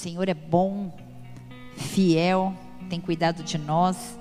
[0.00, 0.90] Senhor é bom,
[1.76, 2.54] fiel,
[2.88, 4.18] tem cuidado de nós.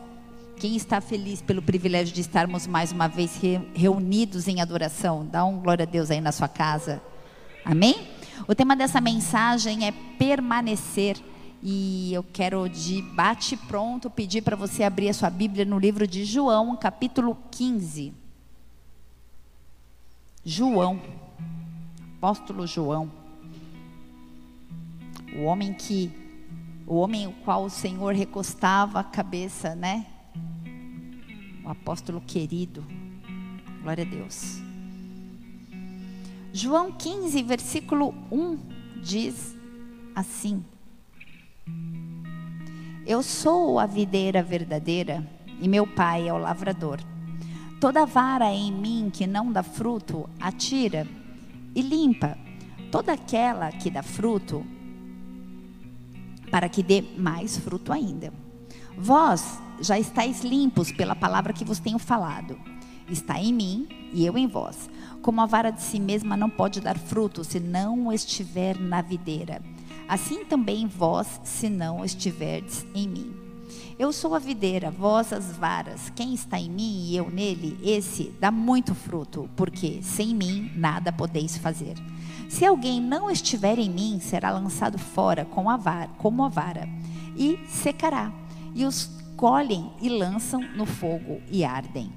[0.58, 5.26] Quem está feliz pelo privilégio de estarmos mais uma vez re reunidos em adoração?
[5.26, 7.02] Dá um glória a Deus aí na sua casa.
[7.64, 8.10] Amém?
[8.46, 11.16] O tema dessa mensagem é permanecer.
[11.64, 16.06] E eu quero de bate pronto pedir para você abrir a sua Bíblia no livro
[16.06, 18.14] de João, capítulo 15.
[20.44, 21.02] João,
[22.18, 23.19] apóstolo João,
[25.36, 26.12] o homem que,
[26.86, 30.06] o homem o qual o Senhor recostava a cabeça, né?
[31.64, 32.86] O apóstolo querido,
[33.82, 34.62] glória a Deus.
[36.52, 38.58] João 15, versículo 1
[39.04, 39.56] diz
[40.16, 40.66] assim:
[43.06, 45.26] Eu sou a videira verdadeira
[45.62, 47.00] e meu pai é o lavrador.
[47.80, 51.08] Toda vara em mim que não dá fruto, atira
[51.76, 52.38] e limpa.
[52.92, 54.66] Toda aquela que dá fruto,
[56.52, 58.34] para que dê mais fruto ainda.
[58.98, 62.60] Vós já estáis limpos pela palavra que vos tenho falado.
[63.10, 64.90] Está em mim e eu em vós.
[65.22, 69.62] Como a vara de si mesma não pode dar fruto se não estiver na videira,
[70.08, 73.34] assim também vós, se não estiverdes em mim.
[73.98, 76.10] Eu sou a videira, vós as varas.
[76.16, 81.12] Quem está em mim e eu nele, esse dá muito fruto, porque sem mim nada
[81.12, 81.96] podeis fazer.
[82.50, 86.90] Se alguém não estiver em mim, será lançado fora com a vara, como a vara,
[87.38, 88.34] e secará.
[88.74, 89.06] E os
[89.38, 92.12] colhem e lançam no fogo e ardem.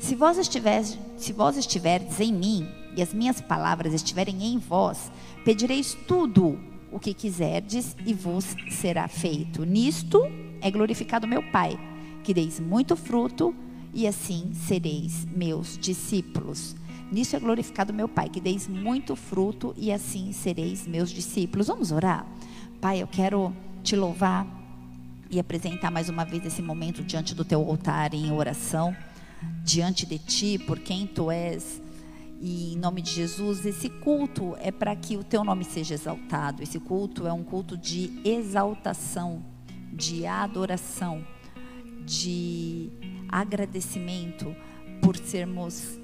[0.00, 5.12] Se vós, estiveres, se vós estiverdes em mim e as minhas palavras estiverem em vós,
[5.44, 6.58] pedireis tudo
[6.90, 9.66] o que quiserdes e vos será feito.
[9.66, 10.22] Nisto
[10.62, 11.78] é glorificado meu Pai,
[12.24, 13.54] que deis muito fruto
[13.92, 16.74] e assim sereis meus discípulos.
[17.10, 21.68] Nisso é glorificado meu Pai, que deis muito fruto e assim sereis meus discípulos.
[21.68, 22.26] Vamos orar?
[22.80, 24.46] Pai, eu quero te louvar
[25.30, 28.96] e apresentar mais uma vez esse momento diante do teu altar em oração,
[29.62, 31.82] diante de ti, por quem tu és.
[32.40, 36.62] E em nome de Jesus, esse culto é para que o teu nome seja exaltado.
[36.62, 39.42] Esse culto é um culto de exaltação
[39.94, 41.24] de adoração,
[42.04, 42.90] de
[43.28, 44.54] agradecimento
[45.00, 45.98] por sermos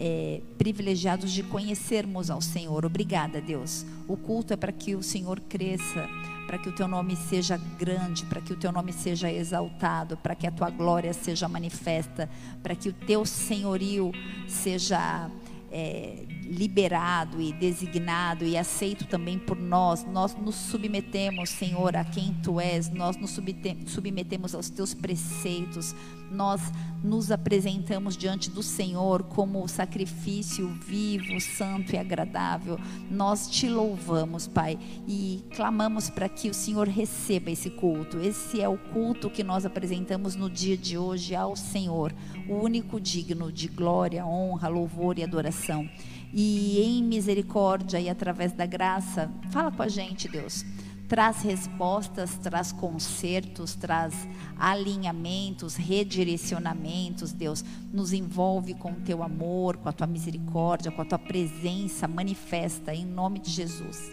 [0.00, 2.86] é, privilegiados de conhecermos ao Senhor.
[2.86, 3.84] Obrigada, Deus.
[4.08, 6.08] O culto é para que o Senhor cresça,
[6.46, 10.34] para que o teu nome seja grande, para que o teu nome seja exaltado, para
[10.34, 12.30] que a tua glória seja manifesta,
[12.62, 14.10] para que o teu senhorio
[14.48, 15.30] seja
[15.70, 20.04] é, liberado e designado e aceito também por nós.
[20.04, 23.38] Nós nos submetemos, Senhor, a quem Tu és, nós nos
[23.86, 25.94] submetemos aos Teus preceitos,
[26.30, 26.60] nós
[27.02, 32.78] nos apresentamos diante do Senhor como sacrifício vivo, santo e agradável.
[33.08, 38.20] Nós te louvamos, Pai, e clamamos para que o Senhor receba esse culto.
[38.20, 42.12] Esse é o culto que nós apresentamos no dia de hoje ao Senhor,
[42.48, 45.88] o único digno de glória, honra, louvor e adoração.
[46.32, 50.64] E em misericórdia e através da graça, fala com a gente, Deus
[51.10, 54.14] traz respostas, traz consertos, traz
[54.56, 57.64] alinhamentos, redirecionamentos, Deus.
[57.92, 62.94] Nos envolve com o teu amor, com a tua misericórdia, com a tua presença manifesta
[62.94, 64.12] em nome de Jesus.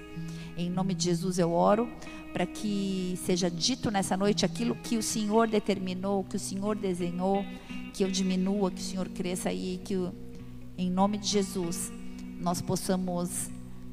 [0.58, 1.88] Em nome de Jesus eu oro
[2.34, 7.46] para que seja dito nessa noite aquilo que o Senhor determinou, que o Senhor desenhou,
[7.94, 9.94] que eu diminua, que o Senhor cresça e que
[10.76, 11.92] em nome de Jesus
[12.40, 13.50] nós possamos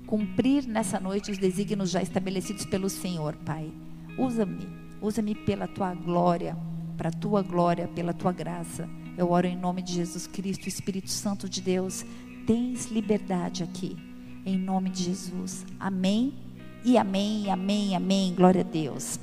[0.07, 3.73] cumprir nessa noite os desígnios já estabelecidos pelo Senhor, Pai.
[4.19, 4.69] Usa-me,
[5.01, 6.57] usa-me pela tua glória,
[6.97, 8.89] para a tua glória, pela tua graça.
[9.17, 12.05] Eu oro em nome de Jesus Cristo, Espírito Santo de Deus.
[12.47, 13.97] Tens liberdade aqui,
[14.45, 15.65] em nome de Jesus.
[15.81, 16.35] Amém
[16.85, 18.35] e amém, amém, amém.
[18.35, 19.19] Glória a Deus.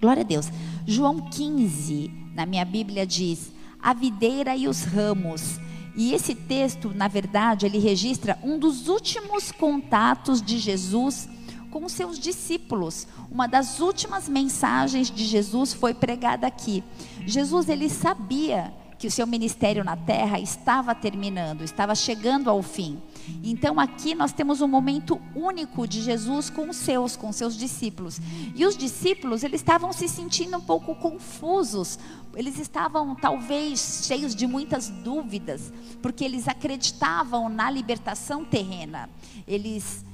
[0.00, 0.50] Glória a Deus.
[0.86, 3.52] João 15, na minha Bíblia diz:
[3.82, 5.58] A videira e os ramos
[5.96, 11.26] e esse texto, na verdade, ele registra um dos últimos contatos de Jesus
[11.70, 13.06] com os seus discípulos.
[13.30, 16.84] Uma das últimas mensagens de Jesus foi pregada aqui.
[17.26, 23.00] Jesus ele sabia que o seu ministério na terra estava terminando, estava chegando ao fim.
[23.42, 28.20] Então aqui nós temos um momento único de Jesus com os seus, com seus discípulos.
[28.54, 31.98] E os discípulos, eles estavam se sentindo um pouco confusos.
[32.34, 39.08] Eles estavam talvez cheios de muitas dúvidas, porque eles acreditavam na libertação terrena.
[39.46, 40.04] Eles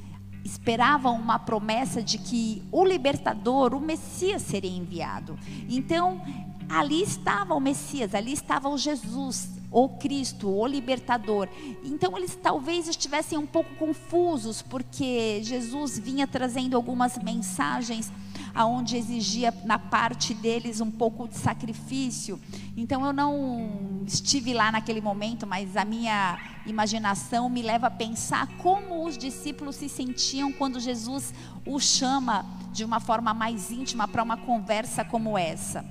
[0.45, 5.39] esperavam uma promessa de que o libertador, o Messias seria enviado.
[5.69, 6.21] Então,
[6.69, 11.49] ali estava o Messias, ali estava o Jesus, o Cristo, o libertador.
[11.83, 18.13] Então eles talvez estivessem um pouco confusos, porque Jesus vinha trazendo algumas mensagens
[18.55, 22.39] aonde exigia na parte deles um pouco de sacrifício.
[22.77, 28.47] Então eu não estive lá naquele momento, mas a minha imaginação me leva a pensar
[28.59, 31.33] como os discípulos se sentiam quando Jesus
[31.67, 35.85] os chama de uma forma mais íntima para uma conversa como essa.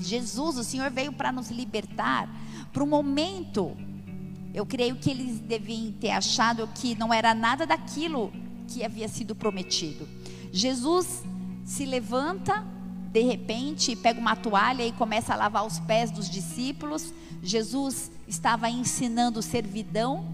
[0.00, 2.28] Jesus, o Senhor veio para nos libertar
[2.76, 3.74] para um momento.
[4.52, 8.30] Eu creio que eles deviam ter achado que não era nada daquilo
[8.68, 10.06] que havia sido prometido.
[10.52, 11.24] Jesus
[11.64, 12.62] se levanta
[13.10, 17.14] de repente pega uma toalha e começa a lavar os pés dos discípulos.
[17.42, 20.26] Jesus estava ensinando servidão.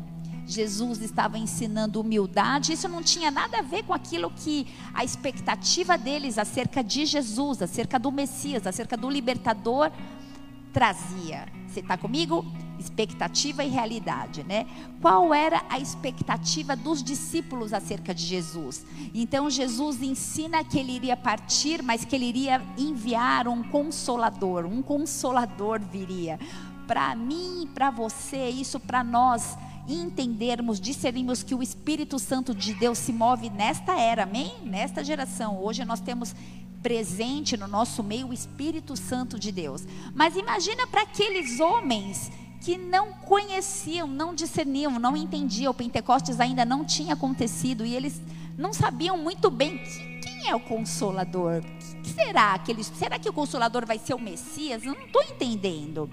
[0.44, 2.72] Jesus estava ensinando humildade.
[2.72, 7.62] Isso não tinha nada a ver com aquilo que a expectativa deles acerca de Jesus,
[7.62, 9.92] acerca do Messias, acerca do libertador
[10.72, 11.46] trazia.
[11.72, 12.44] Você está comigo?
[12.82, 14.66] expectativa e realidade, né?
[15.00, 18.84] Qual era a expectativa dos discípulos acerca de Jesus?
[19.14, 24.82] Então Jesus ensina que ele iria partir, mas que ele iria enviar um consolador, um
[24.82, 26.40] consolador viria.
[26.86, 29.56] Para mim, para você, isso para nós
[29.88, 34.52] entendermos, discernirmos que o Espírito Santo de Deus se move nesta era, amém?
[34.64, 35.62] Nesta geração.
[35.62, 36.34] Hoje nós temos
[36.82, 39.84] presente no nosso meio o Espírito Santo de Deus.
[40.14, 42.30] Mas imagina para aqueles homens
[42.60, 45.70] que não conheciam, não discerniam, não entendiam.
[45.70, 48.20] O Pentecostes ainda não tinha acontecido e eles
[48.58, 49.82] não sabiam muito bem
[50.22, 51.62] quem é o Consolador.
[52.02, 52.92] Que será que eles?
[52.96, 54.84] Será que o Consolador vai ser o Messias?
[54.84, 56.10] Eu não estou entendendo.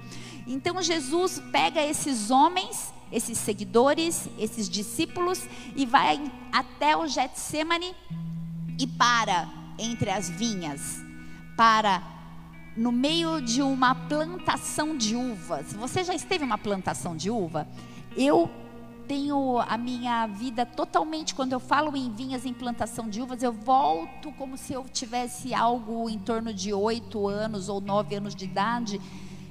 [0.47, 5.43] Então Jesus pega esses homens, esses seguidores, esses discípulos
[5.75, 7.95] e vai até o Getsemane
[8.79, 11.01] e para entre as vinhas
[11.57, 12.03] para
[12.75, 15.73] no meio de uma plantação de uvas.
[15.73, 17.67] Você já esteve em uma plantação de uva?
[18.15, 18.49] Eu
[19.07, 23.51] tenho a minha vida totalmente, quando eu falo em vinhas em plantação de uvas, eu
[23.51, 28.45] volto como se eu tivesse algo em torno de oito anos ou nove anos de
[28.45, 29.01] idade.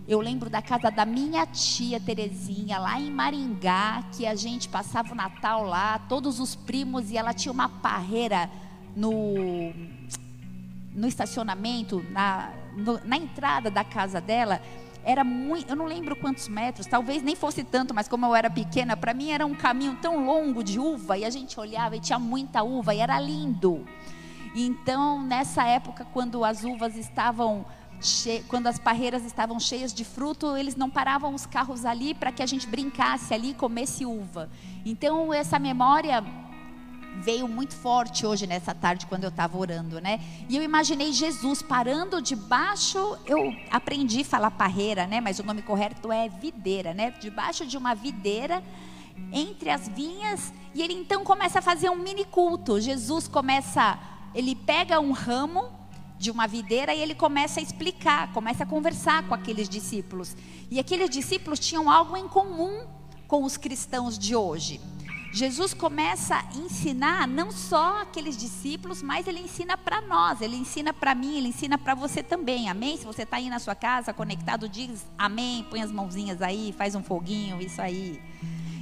[0.06, 5.12] Eu lembro da casa da minha tia Terezinha, lá em Maringá, que a gente passava
[5.12, 8.48] o Natal lá, todos os primos, e ela tinha uma parreira
[8.96, 9.72] no,
[10.94, 14.60] no estacionamento, na, no, na entrada da casa dela,
[15.04, 18.50] era muito, eu não lembro quantos metros, talvez nem fosse tanto, mas como eu era
[18.50, 22.00] pequena, para mim era um caminho tão longo de uva e a gente olhava e
[22.00, 23.86] tinha muita uva e era lindo.
[24.54, 27.64] Então, nessa época, quando as uvas estavam
[28.00, 28.44] che...
[28.48, 32.42] quando as parreiras estavam cheias de fruto, eles não paravam os carros ali para que
[32.42, 34.48] a gente brincasse ali e comesse uva.
[34.84, 36.24] Então, essa memória
[37.22, 40.20] veio muito forte hoje nessa tarde quando eu estava orando, né?
[40.48, 45.20] E eu imaginei Jesus parando debaixo, eu aprendi a falar parreira, né?
[45.20, 47.12] Mas o nome correto é videira, né?
[47.20, 48.62] Debaixo de uma videira
[49.32, 52.80] entre as vinhas e ele então começa a fazer um mini culto.
[52.80, 53.98] Jesus começa,
[54.34, 55.70] ele pega um ramo
[56.18, 60.36] de uma videira e ele começa a explicar, começa a conversar com aqueles discípulos.
[60.70, 62.86] E aqueles discípulos tinham algo em comum
[63.26, 64.80] com os cristãos de hoje.
[65.30, 70.92] Jesus começa a ensinar não só aqueles discípulos, mas ele ensina para nós, ele ensina
[70.92, 72.96] para mim, ele ensina para você também, amém?
[72.96, 76.94] Se você está aí na sua casa conectado, diz amém, põe as mãozinhas aí, faz
[76.94, 78.20] um foguinho, isso aí.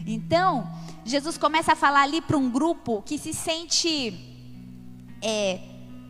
[0.07, 0.71] Então,
[1.05, 4.15] Jesus começa a falar ali para um grupo que se sente,
[5.21, 5.61] é,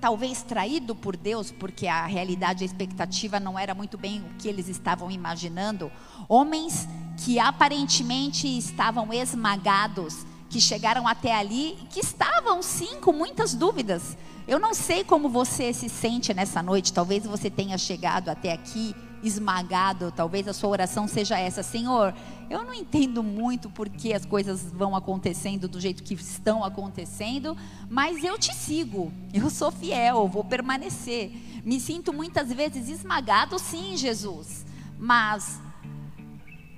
[0.00, 4.48] talvez traído por Deus, porque a realidade, a expectativa não era muito bem o que
[4.48, 5.90] eles estavam imaginando.
[6.28, 6.88] Homens
[7.24, 14.16] que aparentemente estavam esmagados, que chegaram até ali, que estavam sim com muitas dúvidas.
[14.46, 18.94] Eu não sei como você se sente nessa noite, talvez você tenha chegado até aqui
[19.22, 22.14] esmagado, talvez a sua oração seja essa: Senhor,
[22.48, 27.56] eu não entendo muito porque as coisas vão acontecendo do jeito que estão acontecendo,
[27.88, 31.32] mas eu te sigo, eu sou fiel, vou permanecer.
[31.64, 34.64] Me sinto muitas vezes esmagado, sim, Jesus,
[34.98, 35.60] mas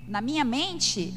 [0.07, 1.12] na minha mente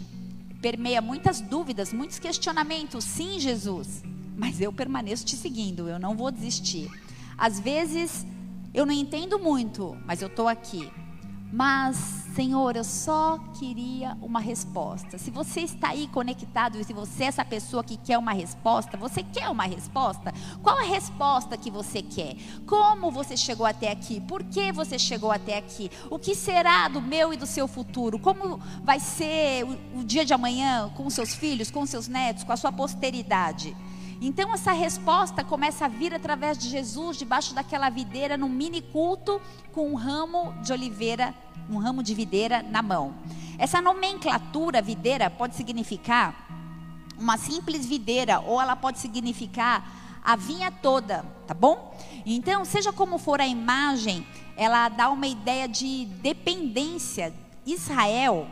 [0.62, 3.04] permeia muitas dúvidas, muitos questionamentos.
[3.04, 4.04] Sim, Jesus,
[4.38, 6.90] mas eu permaneço te seguindo, eu não vou desistir.
[7.38, 8.26] Às vezes
[8.74, 10.90] eu não entendo muito, mas eu estou aqui.
[11.52, 11.98] Mas,
[12.34, 15.18] Senhor, eu só queria uma resposta.
[15.18, 18.96] Se você está aí conectado e se você é essa pessoa que quer uma resposta,
[18.96, 20.34] você quer uma resposta?
[20.64, 22.38] Qual a resposta que você quer?
[22.66, 24.22] Como você chegou até aqui?
[24.22, 25.92] Por que você chegou até aqui?
[26.10, 28.18] O que será do meu e do seu futuro?
[28.18, 32.54] Como vai ser o, o dia de amanhã com seus filhos, com seus netos, com
[32.54, 33.76] a sua posteridade?
[34.24, 39.42] Então essa resposta começa a vir através de Jesus, debaixo daquela videira, num mini culto,
[39.74, 41.34] com um ramo de oliveira,
[41.68, 43.16] um ramo de videira na mão.
[43.58, 46.48] Essa nomenclatura videira pode significar
[47.18, 51.98] uma simples videira, ou ela pode significar a vinha toda, tá bom?
[52.24, 54.26] Então, seja como for a imagem,
[54.56, 57.34] ela dá uma ideia de dependência.
[57.66, 58.48] Israel,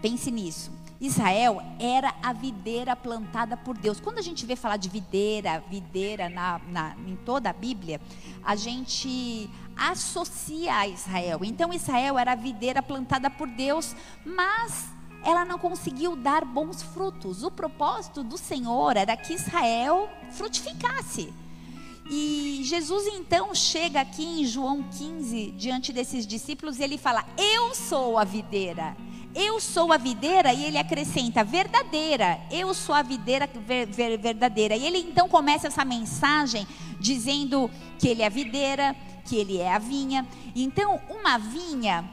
[0.00, 0.79] pense nisso.
[1.00, 3.98] Israel era a videira plantada por Deus.
[3.98, 8.00] Quando a gente vê falar de videira, videira na, na, em toda a Bíblia,
[8.44, 11.40] a gente associa a Israel.
[11.42, 14.88] Então Israel era a videira plantada por Deus, mas
[15.24, 17.42] ela não conseguiu dar bons frutos.
[17.42, 21.32] O propósito do Senhor era que Israel frutificasse.
[22.10, 27.74] E Jesus então chega aqui em João 15, diante desses discípulos, e ele fala: Eu
[27.74, 28.96] sou a videira.
[29.34, 32.40] Eu sou a videira, e ele acrescenta verdadeira.
[32.50, 34.76] Eu sou a videira ver, ver, verdadeira.
[34.76, 36.66] E ele então começa essa mensagem
[36.98, 40.26] dizendo que ele é a videira, que ele é a vinha.
[40.54, 42.08] Então, uma vinha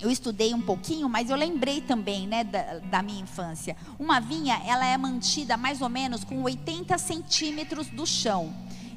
[0.00, 3.76] eu estudei um pouquinho, mas eu lembrei também, né, da, da, minha infância.
[3.98, 8.50] Uma vinha, ela é mantida mais ou menos com 80 centímetros do chão.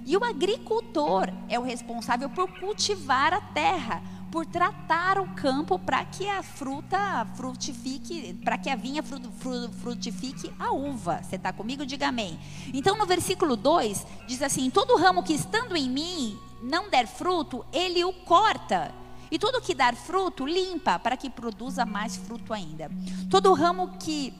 [0.05, 4.01] E o agricultor é o responsável por cultivar a terra,
[4.33, 10.71] por tratar o campo para que a fruta frutifique, para que a vinha frutifique a
[10.71, 11.21] uva.
[11.21, 11.85] Você está comigo?
[11.85, 12.39] Diga amém.
[12.73, 17.63] Então, no versículo 2, diz assim: Todo ramo que estando em mim não der fruto,
[17.71, 18.91] ele o corta.
[19.29, 22.89] E tudo que dar fruto, limpa, para que produza mais fruto ainda.
[23.29, 24.33] Todo ramo que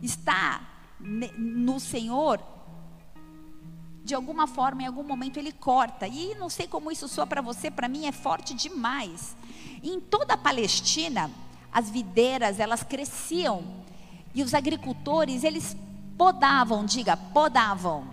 [0.00, 0.62] está
[0.98, 2.42] no Senhor,
[4.06, 6.06] de alguma forma, em algum momento, ele corta.
[6.06, 9.36] E não sei como isso soa para você, para mim é forte demais.
[9.82, 11.28] Em toda a Palestina,
[11.72, 13.64] as videiras, elas cresciam.
[14.32, 15.76] E os agricultores, eles
[16.16, 18.06] podavam, diga, podavam.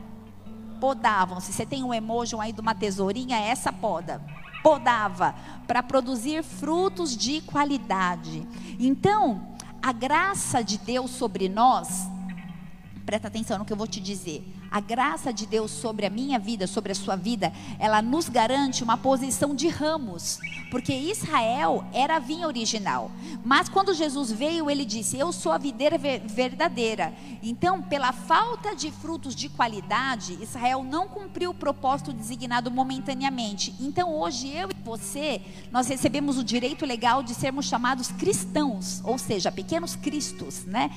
[0.79, 1.39] Podavam.
[1.39, 4.19] Se você tem um emoji aí de uma tesourinha, é essa poda.
[4.63, 5.35] Podava
[5.67, 8.47] para produzir frutos de qualidade.
[8.79, 9.47] Então,
[9.79, 12.07] a graça de Deus sobre nós,
[13.05, 14.43] presta atenção no que eu vou te dizer
[14.73, 18.83] a graça de Deus sobre a minha vida, sobre a sua vida, ela nos garante
[18.83, 20.39] uma posição de ramos,
[20.71, 23.11] porque Israel era a vinha original.
[23.45, 27.13] Mas quando Jesus veio, ele disse: Eu sou a videira verdadeira.
[27.43, 33.75] Então, pela falta de frutos de qualidade, Israel não cumpriu o propósito designado momentaneamente.
[33.79, 35.39] Então, hoje eu e você,
[35.71, 40.89] nós recebemos o direito legal de sermos chamados cristãos, ou seja, pequenos cristos, né?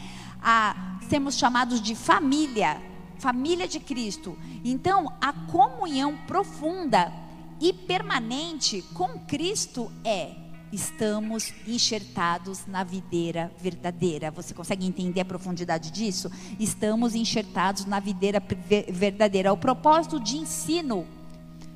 [0.42, 2.80] A sermos chamados de família
[3.18, 4.36] família de Cristo.
[4.64, 7.12] Então, a comunhão profunda
[7.60, 10.34] e permanente com Cristo é
[10.72, 14.30] estamos enxertados na videira verdadeira.
[14.30, 16.30] Você consegue entender a profundidade disso?
[16.58, 18.42] Estamos enxertados na videira
[18.90, 19.52] verdadeira.
[19.52, 21.06] O propósito de ensino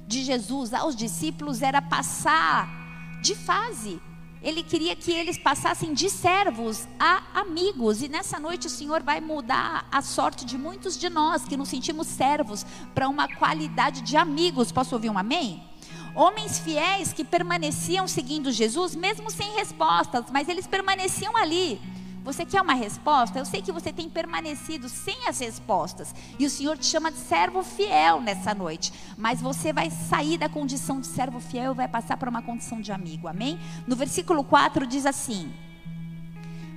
[0.06, 2.68] de Jesus aos discípulos era passar
[3.22, 4.00] de fase
[4.42, 8.02] ele queria que eles passassem de servos a amigos.
[8.02, 11.68] E nessa noite o Senhor vai mudar a sorte de muitos de nós que nos
[11.68, 14.72] sentimos servos para uma qualidade de amigos.
[14.72, 15.62] Posso ouvir um amém?
[16.14, 21.80] Homens fiéis que permaneciam seguindo Jesus, mesmo sem respostas, mas eles permaneciam ali
[22.22, 23.38] você quer uma resposta?
[23.38, 26.14] Eu sei que você tem permanecido sem as respostas.
[26.38, 28.92] E o Senhor te chama de servo fiel nessa noite.
[29.16, 32.80] Mas você vai sair da condição de servo fiel e vai passar para uma condição
[32.80, 33.26] de amigo.
[33.26, 33.58] Amém?
[33.86, 35.50] No versículo 4 diz assim: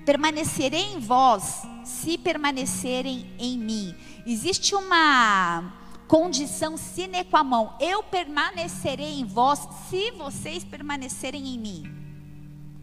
[0.05, 3.95] Permanecerei em vós se permanecerem em mim.
[4.25, 5.73] Existe uma
[6.07, 7.73] condição sine qua non.
[7.81, 11.95] Eu permanecerei em vós se vocês permanecerem em mim.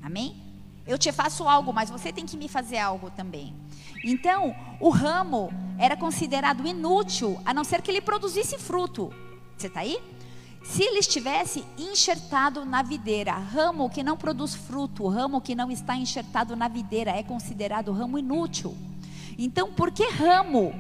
[0.03, 0.50] Amém?
[0.91, 3.55] Eu te faço algo, mas você tem que me fazer algo também.
[4.05, 9.15] Então, o ramo era considerado inútil, a não ser que ele produzisse fruto.
[9.57, 10.01] Você está aí?
[10.65, 15.95] Se ele estivesse enxertado na videira, ramo que não produz fruto, ramo que não está
[15.95, 18.77] enxertado na videira, é considerado ramo inútil.
[19.39, 20.75] Então, por que ramo?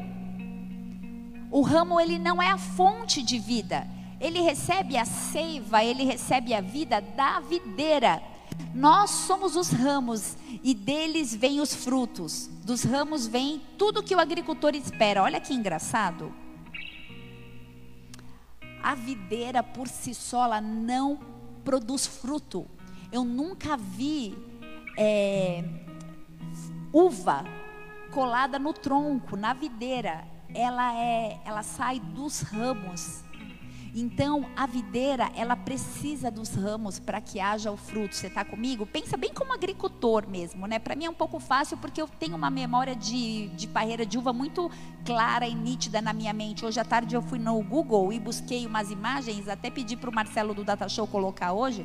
[1.53, 3.87] O ramo ele não é a fonte de vida.
[4.21, 8.21] Ele recebe a seiva, ele recebe a vida da videira.
[8.75, 12.49] Nós somos os ramos e deles vêm os frutos.
[12.65, 15.23] Dos ramos vem tudo que o agricultor espera.
[15.23, 16.33] Olha que engraçado.
[18.83, 21.19] A videira por si só ela não
[21.65, 22.67] produz fruto.
[23.13, 24.37] Eu nunca vi
[24.97, 25.65] é,
[26.93, 27.45] uva
[28.13, 30.27] colada no tronco, na videira.
[30.55, 33.23] Ela é, ela sai dos ramos.
[33.95, 38.15] Então, a videira, ela precisa dos ramos para que haja o fruto.
[38.15, 38.87] Você está comigo?
[38.87, 40.79] Pensa bem como agricultor mesmo, né?
[40.79, 44.17] Para mim é um pouco fácil porque eu tenho uma memória de, de parreira de
[44.17, 44.71] uva muito
[45.05, 46.65] clara e nítida na minha mente.
[46.65, 50.15] Hoje à tarde eu fui no Google e busquei umas imagens, até pedi para o
[50.15, 51.85] Marcelo do Data Show colocar hoje.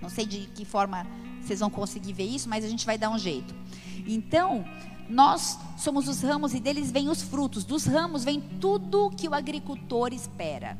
[0.00, 1.04] Não sei de que forma
[1.40, 3.54] vocês vão conseguir ver isso, mas a gente vai dar um jeito.
[4.06, 4.64] Então,
[5.08, 7.64] nós somos os ramos e deles vêm os frutos.
[7.64, 10.78] Dos ramos vem tudo que o agricultor espera.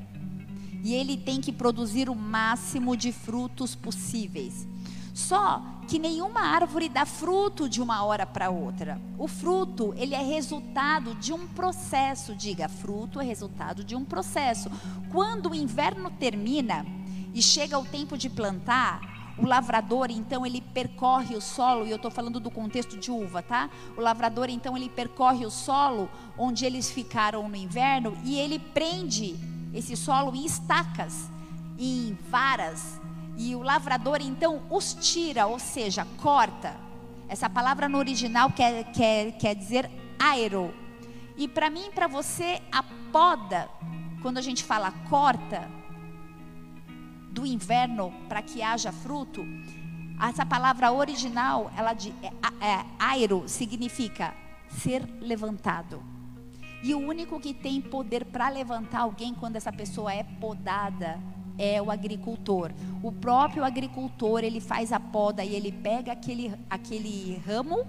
[0.89, 4.67] E ele tem que produzir o máximo de frutos possíveis.
[5.13, 8.99] Só que nenhuma árvore dá fruto de uma hora para outra.
[9.19, 12.35] O fruto, ele é resultado de um processo.
[12.35, 14.71] Diga, fruto é resultado de um processo.
[15.13, 16.87] Quando o inverno termina
[17.35, 21.97] e chega o tempo de plantar, o lavrador, então, ele percorre o solo, e eu
[21.97, 23.69] estou falando do contexto de uva, tá?
[23.95, 29.58] O lavrador, então, ele percorre o solo onde eles ficaram no inverno e ele prende
[29.73, 31.29] esse solo em estacas,
[31.79, 33.01] em varas.
[33.37, 36.75] E o lavrador, então, os tira, ou seja, corta.
[37.29, 40.75] Essa palavra no original quer, quer, quer dizer aero.
[41.37, 42.83] E para mim para você, a
[43.13, 43.69] poda,
[44.23, 45.71] quando a gente fala corta,
[47.31, 49.47] do inverno para que haja fruto,
[50.21, 54.35] essa palavra original, ela de é, é, aero significa
[54.69, 56.03] ser levantado.
[56.83, 61.19] E o único que tem poder para levantar alguém quando essa pessoa é podada
[61.59, 62.71] é o agricultor.
[63.03, 67.85] O próprio agricultor, ele faz a poda e ele pega aquele, aquele ramo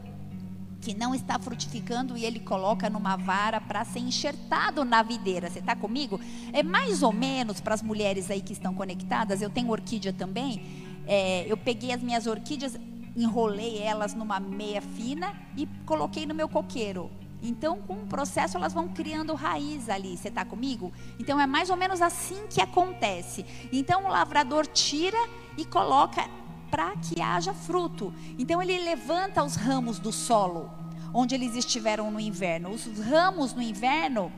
[0.82, 5.50] que não está frutificando e ele coloca numa vara para ser enxertado na videira.
[5.50, 6.20] Você está comigo?
[6.52, 9.42] É mais ou menos para as mulheres aí que estão conectadas.
[9.42, 10.90] Eu tenho orquídea também.
[11.06, 12.80] É, eu peguei as minhas orquídeas,
[13.16, 17.12] enrolei elas numa meia fina e coloquei no meu coqueiro.
[17.42, 20.18] Então, com o processo, elas vão criando raiz ali.
[20.18, 20.92] Você está comigo?
[21.18, 23.46] Então, é mais ou menos assim que acontece.
[23.72, 25.18] Então, o lavrador tira
[25.58, 26.30] e coloca
[26.70, 28.14] para que haja fruto.
[28.38, 30.70] Então ele levanta os ramos do solo,
[31.14, 32.70] onde eles estiveram no inverno.
[32.70, 34.32] Os ramos no inverno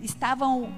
[0.00, 0.72] estavam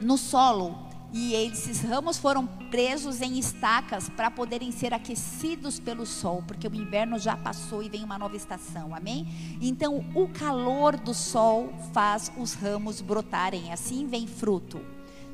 [0.00, 6.42] no solo e esses ramos foram presos em estacas para poderem ser aquecidos pelo sol,
[6.46, 9.26] porque o inverno já passou e vem uma nova estação, amém?
[9.60, 14.80] Então, o calor do sol faz os ramos brotarem, assim vem fruto.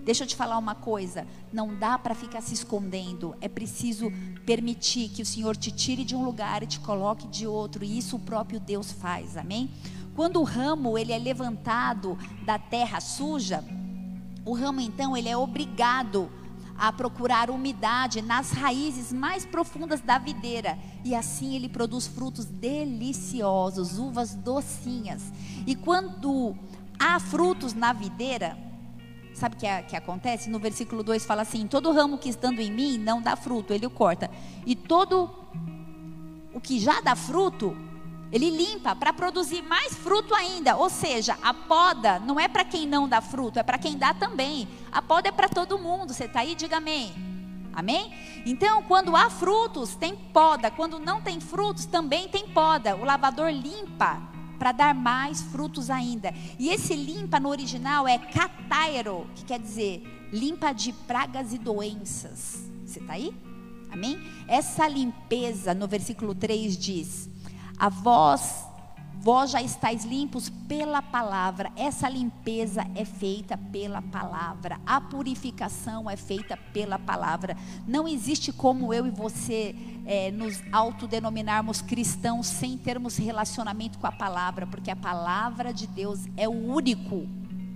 [0.04, 4.12] Deixa eu te falar uma coisa: não dá para ficar se escondendo, é preciso
[4.44, 7.98] permitir que o Senhor te tire de um lugar e te coloque de outro, e
[7.98, 9.70] isso o próprio Deus faz, amém?
[10.14, 13.64] Quando o ramo ele é levantado da terra suja,
[14.44, 16.30] o ramo então ele é obrigado
[16.76, 23.98] a procurar umidade nas raízes mais profundas da videira e assim ele produz frutos deliciosos,
[23.98, 25.32] uvas docinhas.
[25.66, 26.56] E quando
[26.98, 28.56] há frutos na videira,
[29.34, 30.50] Sabe o que, é, que acontece?
[30.50, 33.86] No versículo 2 fala assim: Todo ramo que estando em mim não dá fruto, ele
[33.86, 34.30] o corta.
[34.66, 35.30] E todo
[36.52, 37.74] o que já dá fruto,
[38.32, 40.76] ele limpa para produzir mais fruto ainda.
[40.76, 44.14] Ou seja, a poda não é para quem não dá fruto, é para quem dá
[44.14, 44.66] também.
[44.90, 46.14] A poda é para todo mundo.
[46.14, 46.54] Você está aí?
[46.54, 47.12] Diga amém.
[47.74, 48.12] Amém?
[48.46, 50.70] Então, quando há frutos, tem poda.
[50.70, 52.96] Quando não tem frutos, também tem poda.
[52.96, 54.20] O lavador limpa
[54.58, 56.32] para dar mais frutos ainda.
[56.58, 62.70] E esse limpa no original é catairo, que quer dizer limpa de pragas e doenças.
[62.86, 63.34] Você está aí?
[63.90, 64.18] Amém?
[64.48, 67.28] Essa limpeza no versículo 3 diz:
[67.82, 68.64] A voz
[69.22, 71.70] Vós já estáis limpos pela palavra.
[71.76, 74.80] Essa limpeza é feita pela palavra.
[74.84, 77.56] A purificação é feita pela palavra.
[77.86, 84.12] Não existe como eu e você é, nos autodenominarmos cristãos sem termos relacionamento com a
[84.12, 87.28] palavra, porque a palavra de Deus é o único,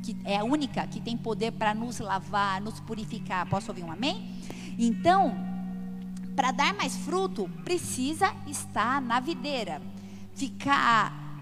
[0.03, 3.49] que, é a única que tem poder para nos lavar, nos purificar.
[3.49, 4.35] Posso ouvir um amém?
[4.77, 5.33] Então,
[6.35, 9.81] para dar mais fruto, precisa estar na videira.
[10.37, 11.40] Ficar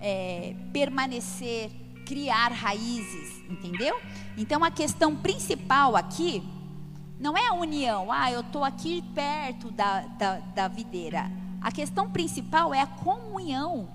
[0.00, 1.70] é, permanecer,
[2.06, 4.00] criar raízes, entendeu?
[4.38, 6.42] Então a questão principal aqui
[7.20, 11.30] não é a união, ah, eu estou aqui perto da, da, da videira.
[11.60, 13.88] A questão principal é a comunhão,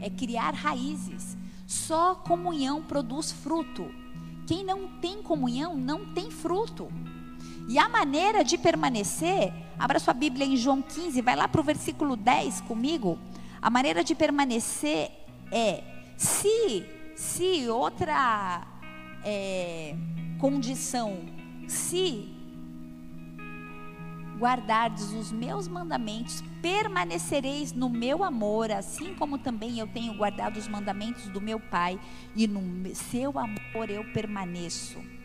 [0.00, 1.36] é criar raízes.
[1.66, 3.88] Só comunhão produz fruto.
[4.46, 6.88] Quem não tem comunhão não tem fruto.
[7.68, 11.64] E a maneira de permanecer, abra sua Bíblia em João 15, vai lá para o
[11.64, 13.18] versículo 10 comigo.
[13.66, 15.10] A maneira de permanecer
[15.50, 15.82] é
[16.16, 18.64] se se outra
[19.24, 19.92] é,
[20.38, 21.18] condição,
[21.66, 22.32] se
[24.38, 30.68] guardardes os meus mandamentos, permanecereis no meu amor, assim como também eu tenho guardado os
[30.68, 31.98] mandamentos do meu Pai,
[32.36, 35.15] e no seu amor eu permaneço.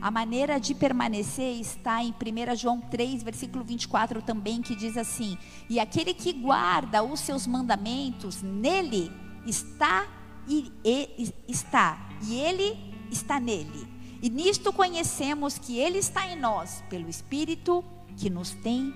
[0.00, 5.36] A maneira de permanecer está em 1 João 3, versículo 24 também, que diz assim:
[5.68, 9.10] E aquele que guarda os seus mandamentos, nele
[9.44, 10.06] está
[10.46, 12.78] e, e está, e ele
[13.10, 13.88] está nele.
[14.22, 17.84] E nisto conhecemos que ele está em nós pelo espírito
[18.16, 18.92] que nos tem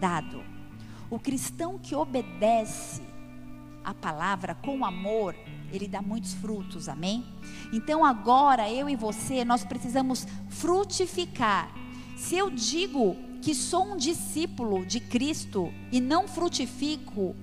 [0.00, 0.42] dado.
[1.10, 3.02] O cristão que obedece
[3.84, 5.36] a palavra com amor,
[5.72, 7.24] ele dá muitos frutos, amém?
[7.74, 11.74] Então agora eu e você, nós precisamos frutificar.
[12.16, 17.34] Se eu digo que sou um discípulo de Cristo e não frutifico,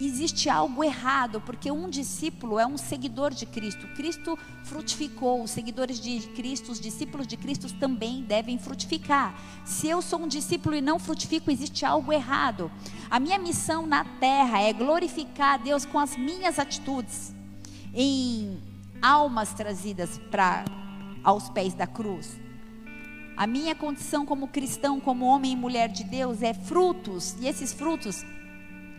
[0.00, 3.86] existe algo errado, porque um discípulo é um seguidor de Cristo.
[3.94, 9.38] Cristo frutificou, os seguidores de Cristo, os discípulos de Cristo também devem frutificar.
[9.64, 12.72] Se eu sou um discípulo e não frutifico, existe algo errado.
[13.08, 17.32] A minha missão na terra é glorificar a Deus com as minhas atitudes,
[17.94, 18.60] em
[19.02, 20.64] almas trazidas para
[21.22, 22.38] aos pés da cruz.
[23.36, 27.72] A minha condição como cristão, como homem e mulher de Deus é frutos, e esses
[27.72, 28.24] frutos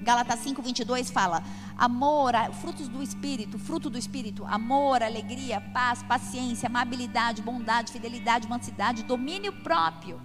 [0.02, 1.44] Gálatas 5:22 fala:
[1.78, 9.04] amor, frutos do espírito, fruto do espírito, amor, alegria, paz, paciência, amabilidade, bondade, fidelidade, mansidade,
[9.04, 10.22] domínio próprio.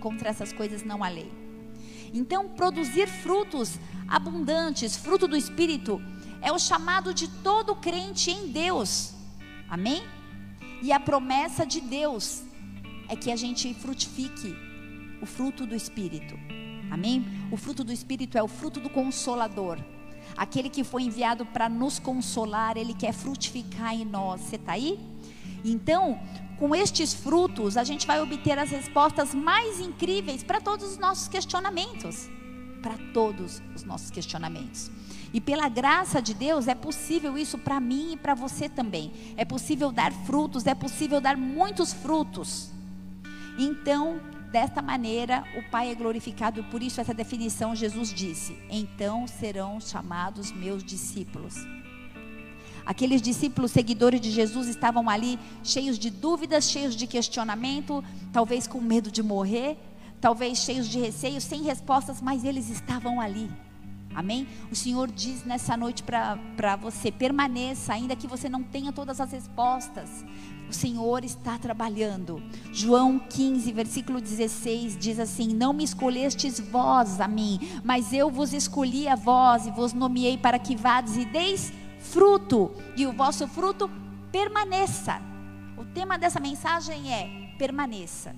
[0.00, 1.32] Contra essas coisas não há lei.
[2.12, 6.00] Então, produzir frutos abundantes, fruto do espírito,
[6.44, 9.14] é o chamado de todo crente em Deus.
[9.68, 10.02] Amém?
[10.82, 12.42] E a promessa de Deus
[13.08, 14.54] é que a gente frutifique
[15.22, 16.34] o fruto do espírito.
[16.90, 17.24] Amém?
[17.50, 19.78] O fruto do Espírito é o fruto do consolador.
[20.36, 24.42] Aquele que foi enviado para nos consolar, ele quer frutificar em nós.
[24.42, 25.00] Você está aí?
[25.64, 26.20] Então,
[26.58, 31.26] com estes frutos, a gente vai obter as respostas mais incríveis para todos os nossos
[31.26, 32.28] questionamentos.
[32.82, 34.90] Para todos os nossos questionamentos.
[35.34, 39.12] E pela graça de Deus é possível isso para mim e para você também.
[39.36, 42.70] É possível dar frutos, é possível dar muitos frutos.
[43.58, 44.20] Então,
[44.54, 50.52] Desta maneira, o Pai é glorificado, por isso essa definição Jesus disse: "Então serão chamados
[50.52, 51.56] meus discípulos".
[52.86, 58.80] Aqueles discípulos seguidores de Jesus estavam ali cheios de dúvidas, cheios de questionamento, talvez com
[58.80, 59.76] medo de morrer,
[60.20, 63.50] talvez cheios de receio, sem respostas, mas eles estavam ali.
[64.14, 64.46] Amém?
[64.70, 69.32] O Senhor diz nessa noite para você: permaneça, ainda que você não tenha todas as
[69.32, 70.24] respostas.
[70.68, 72.42] O Senhor está trabalhando.
[72.72, 78.52] João 15, versículo 16 diz assim: Não me escolhestes vós a mim, mas eu vos
[78.52, 83.48] escolhi a vós e vos nomeei para que vades e deis fruto, e o vosso
[83.48, 83.90] fruto
[84.30, 85.20] permaneça.
[85.76, 88.34] O tema dessa mensagem é: permaneça.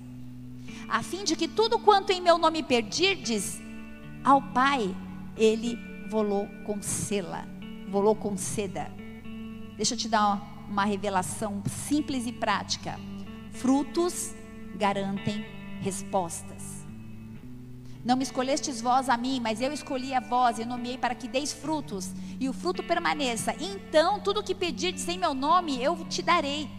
[0.88, 3.60] A fim de que tudo quanto em meu nome perdirdes,
[4.24, 4.94] ao Pai
[5.36, 7.46] ele volou com sela,
[7.88, 8.90] volou com seda.
[9.76, 12.98] Deixa eu te dar uma revelação simples e prática.
[13.52, 14.34] Frutos
[14.74, 15.44] garantem
[15.80, 16.76] respostas.
[18.04, 21.26] Não me escolhestes vós a mim, mas eu escolhi a vós e nomeei para que
[21.26, 23.52] deis frutos, e o fruto permaneça.
[23.58, 26.70] Então, tudo o que pedirdes em meu nome, eu te darei.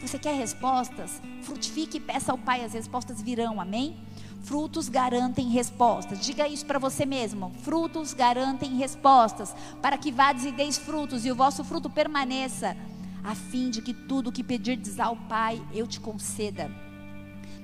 [0.00, 1.20] Você quer respostas?
[1.42, 3.98] Frutifique e peça ao Pai, as respostas virão, amém?
[4.42, 6.20] Frutos garantem respostas.
[6.20, 7.52] Diga isso para você mesmo.
[7.62, 9.54] Frutos garantem respostas.
[9.82, 12.76] Para que vades e deis frutos e o vosso fruto permaneça,
[13.22, 16.70] a fim de que tudo o que pedirdes ao Pai eu te conceda.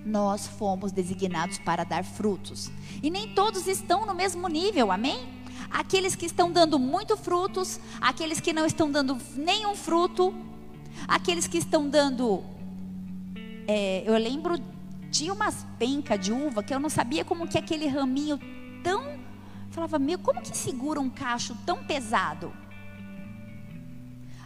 [0.05, 2.71] Nós fomos designados para dar frutos.
[3.03, 5.35] E nem todos estão no mesmo nível, amém?
[5.71, 10.33] Aqueles que estão dando muito frutos, aqueles que não estão dando nenhum fruto,
[11.09, 12.45] aqueles que estão dando.
[13.67, 14.61] É, eu lembro
[15.11, 18.39] tinha umas pencas de uva que eu não sabia como que aquele raminho
[18.83, 19.19] tão.
[19.71, 22.53] Falava, meu, como que segura um cacho tão pesado?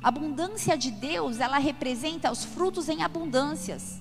[0.03, 4.01] A abundância de Deus, ela representa os frutos em abundâncias.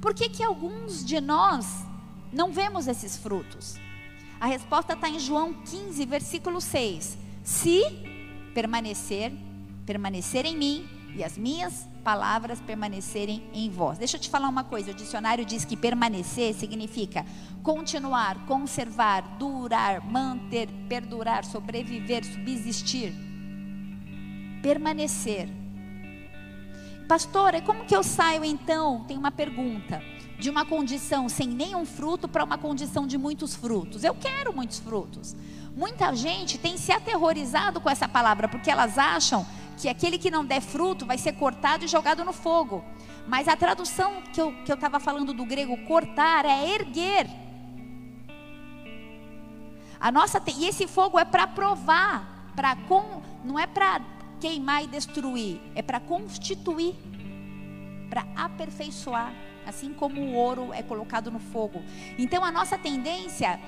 [0.00, 1.84] Por que, que alguns de nós
[2.32, 3.76] não vemos esses frutos?
[4.40, 7.18] A resposta está em João 15, versículo 6.
[7.44, 7.82] Se
[8.54, 9.32] permanecer,
[9.86, 13.98] permanecer em mim e as minhas palavras permanecerem em vós.
[13.98, 17.24] Deixa eu te falar uma coisa: o dicionário diz que permanecer significa
[17.62, 23.12] continuar, conservar, durar, manter, perdurar, sobreviver, subsistir.
[24.62, 25.48] Permanecer.
[27.08, 29.04] Pastora, como que eu saio então?
[29.04, 30.02] Tem uma pergunta.
[30.38, 34.04] De uma condição sem nenhum fruto para uma condição de muitos frutos.
[34.04, 35.36] Eu quero muitos frutos.
[35.76, 39.46] Muita gente tem se aterrorizado com essa palavra, porque elas acham
[39.80, 42.84] que aquele que não der fruto vai ser cortado e jogado no fogo.
[43.26, 47.26] Mas a tradução que eu estava falando do grego cortar é erguer.
[49.98, 52.76] A nossa e esse fogo é para provar, para
[53.44, 54.00] não é para
[54.38, 56.94] queimar e destruir, é para constituir,
[58.08, 59.32] para aperfeiçoar,
[59.66, 61.82] assim como o ouro é colocado no fogo.
[62.18, 63.60] Então a nossa tendência,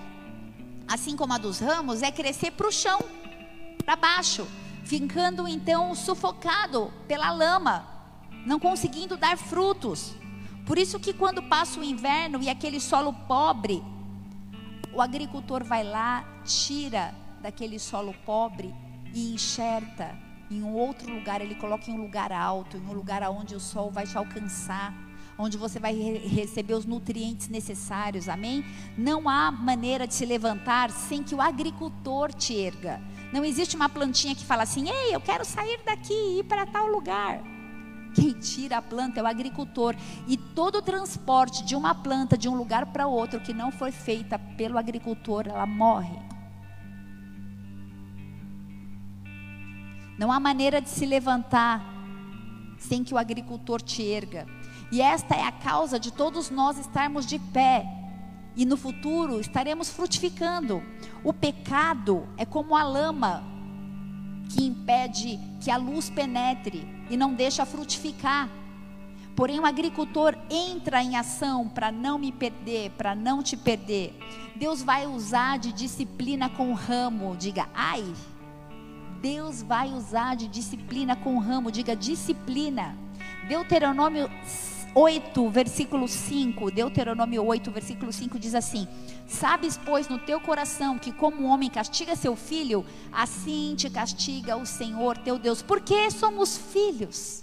[0.89, 2.99] assim como a dos ramos, é crescer para o chão,
[3.85, 4.47] para baixo
[4.85, 7.87] ficando então sufocado pela lama,
[8.47, 10.15] não conseguindo dar frutos.
[10.67, 13.83] Por isso que quando passa o inverno e aquele solo pobre,
[14.93, 18.75] o agricultor vai lá, tira daquele solo pobre
[19.13, 20.17] e enxerta
[20.53, 23.61] em um outro lugar, ele coloca em um lugar alto, em um lugar onde o
[23.61, 24.95] sol vai te alcançar,
[25.39, 28.63] onde você vai re receber os nutrientes necessários, amém?
[28.97, 33.01] Não há maneira de se levantar sem que o agricultor te erga.
[33.33, 36.67] Não existe uma plantinha que fala assim: ei, eu quero sair daqui e ir para
[36.67, 37.43] tal lugar.
[38.15, 39.97] Quem tira a planta é o agricultor.
[40.29, 43.91] E todo o transporte de uma planta de um lugar para outro que não foi
[43.91, 46.19] feita pelo agricultor, ela morre.
[50.19, 51.83] Não há maneira de se levantar
[52.79, 54.47] sem que o agricultor te erga.
[54.91, 57.87] E esta é a causa de todos nós estarmos de pé.
[58.55, 60.83] E no futuro estaremos frutificando.
[61.25, 63.45] O pecado é como a lama
[64.51, 68.49] que impede que a luz penetre e não deixa frutificar.
[69.35, 74.19] Porém, o agricultor entra em ação para não me perder, para não te perder.
[74.55, 77.35] Deus vai usar de disciplina com o ramo.
[77.37, 78.05] Diga, ai.
[79.23, 81.71] Deus vai usar de disciplina com o ramo.
[81.71, 82.97] Diga, disciplina.
[83.49, 84.29] Deuteronômio
[84.95, 88.87] 8, versículo 5, Deuteronômio 8, versículo 5 diz assim:
[89.27, 94.57] Sabes, pois, no teu coração que como um homem castiga seu filho, assim te castiga
[94.57, 95.63] o Senhor teu Deus.
[95.63, 97.43] Porque somos filhos.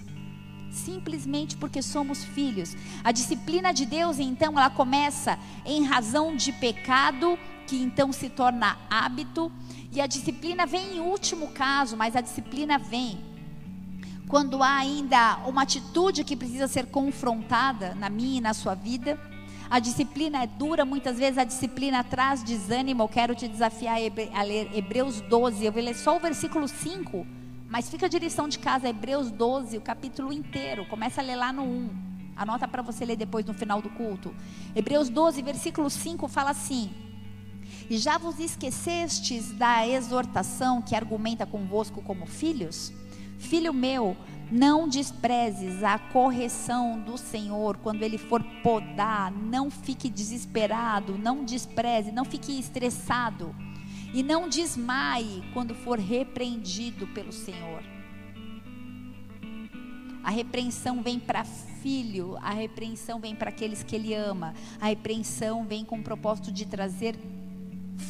[0.69, 2.75] Simplesmente porque somos filhos.
[3.03, 8.77] A disciplina de Deus, então, ela começa em razão de pecado, que então se torna
[8.87, 9.51] hábito,
[9.91, 13.28] e a disciplina vem em último caso, mas a disciplina vem
[14.29, 19.19] quando há ainda uma atitude que precisa ser confrontada na minha e na sua vida.
[19.67, 23.01] A disciplina é dura, muitas vezes a disciplina traz desânimo.
[23.01, 23.97] Eu quero te desafiar
[24.35, 25.65] a ler Hebreus 12.
[25.65, 27.25] Eu vou ler só o versículo 5,
[27.67, 30.85] mas fica a direção de casa, Hebreus 12, o capítulo inteiro.
[30.85, 31.89] Começa a ler lá no 1.
[32.35, 34.33] Anota para você ler depois no final do culto.
[34.75, 36.91] Hebreus 12, versículo 5 fala assim:
[37.89, 42.93] E já vos esquecestes da exortação que argumenta convosco como filhos?
[43.39, 44.17] Filho meu,
[44.51, 52.11] não desprezes a correção do Senhor quando ele for podar, não fique desesperado, não despreze,
[52.11, 53.55] não fique estressado.
[54.13, 57.81] E não desmaie quando for repreendido pelo Senhor.
[60.23, 65.65] A repreensão vem para filho, a repreensão vem para aqueles que ele ama, a repreensão
[65.65, 67.15] vem com o propósito de trazer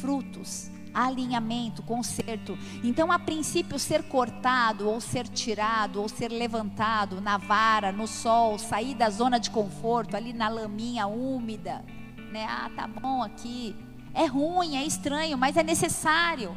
[0.00, 2.58] frutos alinhamento, conserto.
[2.82, 8.58] Então, a princípio, ser cortado, ou ser tirado, ou ser levantado na vara, no sol,
[8.58, 11.84] sair da zona de conforto, ali na laminha úmida,
[12.32, 12.46] né?
[12.48, 13.74] Ah, tá bom aqui.
[14.12, 16.56] É ruim, é estranho, mas é necessário.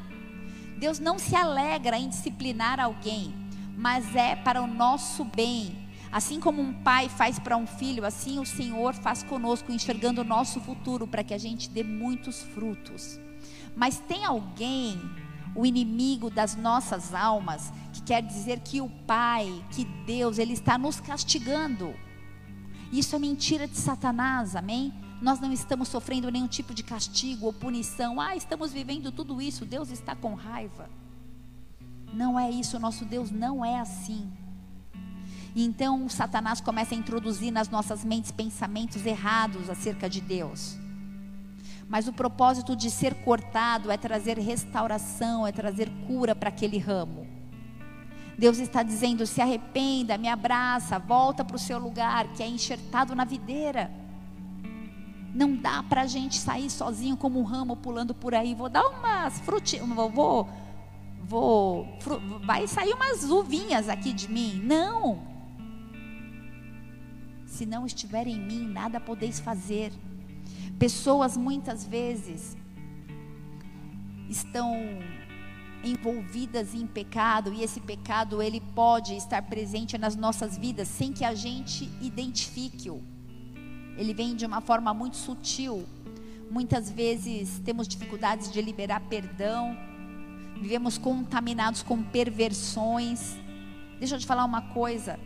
[0.78, 3.34] Deus não se alegra em disciplinar alguém,
[3.78, 5.84] mas é para o nosso bem.
[6.12, 10.24] Assim como um pai faz para um filho, assim o Senhor faz conosco, enxergando o
[10.24, 13.19] nosso futuro para que a gente dê muitos frutos.
[13.75, 14.99] Mas tem alguém,
[15.55, 20.77] o inimigo das nossas almas, que quer dizer que o Pai, que Deus, Ele está
[20.77, 21.93] nos castigando.
[22.91, 24.93] Isso é mentira de Satanás, amém?
[25.21, 28.19] Nós não estamos sofrendo nenhum tipo de castigo ou punição.
[28.19, 30.89] Ah, estamos vivendo tudo isso, Deus está com raiva.
[32.13, 34.31] Não é isso, nosso Deus não é assim.
[35.55, 40.77] Então Satanás começa a introduzir nas nossas mentes pensamentos errados acerca de Deus.
[41.93, 47.27] Mas o propósito de ser cortado é trazer restauração, é trazer cura para aquele ramo.
[48.36, 53.13] Deus está dizendo: se arrependa, me abraça, volta para o seu lugar, que é enxertado
[53.13, 53.91] na videira.
[55.36, 58.56] Não dá para a gente sair sozinho como um ramo pulando por aí.
[58.56, 60.49] Vou dar umas frutinhas, vou, vou,
[61.21, 61.88] vou,
[62.43, 64.60] vai sair umas uvinhas aqui de mim.
[64.63, 65.21] Não.
[67.45, 69.93] Se não estiver em mim, nada podeis fazer.
[70.79, 72.57] Pessoas muitas vezes
[74.29, 74.75] estão
[75.83, 81.25] envolvidas em pecado e esse pecado ele pode estar presente nas nossas vidas sem que
[81.25, 83.01] a gente identifique-o.
[83.97, 85.86] Ele vem de uma forma muito sutil.
[86.49, 89.77] Muitas vezes temos dificuldades de liberar perdão.
[90.59, 93.38] Vivemos contaminados com perversões.
[93.99, 95.19] Deixa eu te falar uma coisa.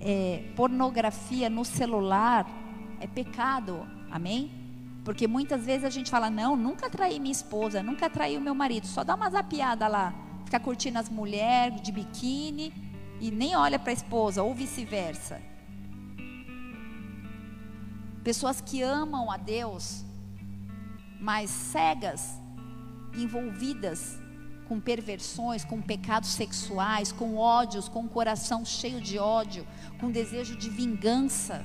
[0.00, 2.46] É, pornografia no celular
[3.00, 3.86] é pecado.
[4.10, 4.57] Amém?
[5.08, 8.54] Porque muitas vezes a gente fala, não, nunca traí minha esposa, nunca traí o meu
[8.54, 10.12] marido, só dá uma zapiada lá,
[10.44, 12.74] fica curtindo as mulheres de biquíni
[13.18, 15.40] e nem olha para a esposa, ou vice-versa.
[18.22, 20.04] Pessoas que amam a Deus,
[21.18, 22.38] mas cegas,
[23.16, 24.18] envolvidas
[24.68, 29.66] com perversões, com pecados sexuais, com ódios, com o coração cheio de ódio,
[29.98, 31.64] com desejo de vingança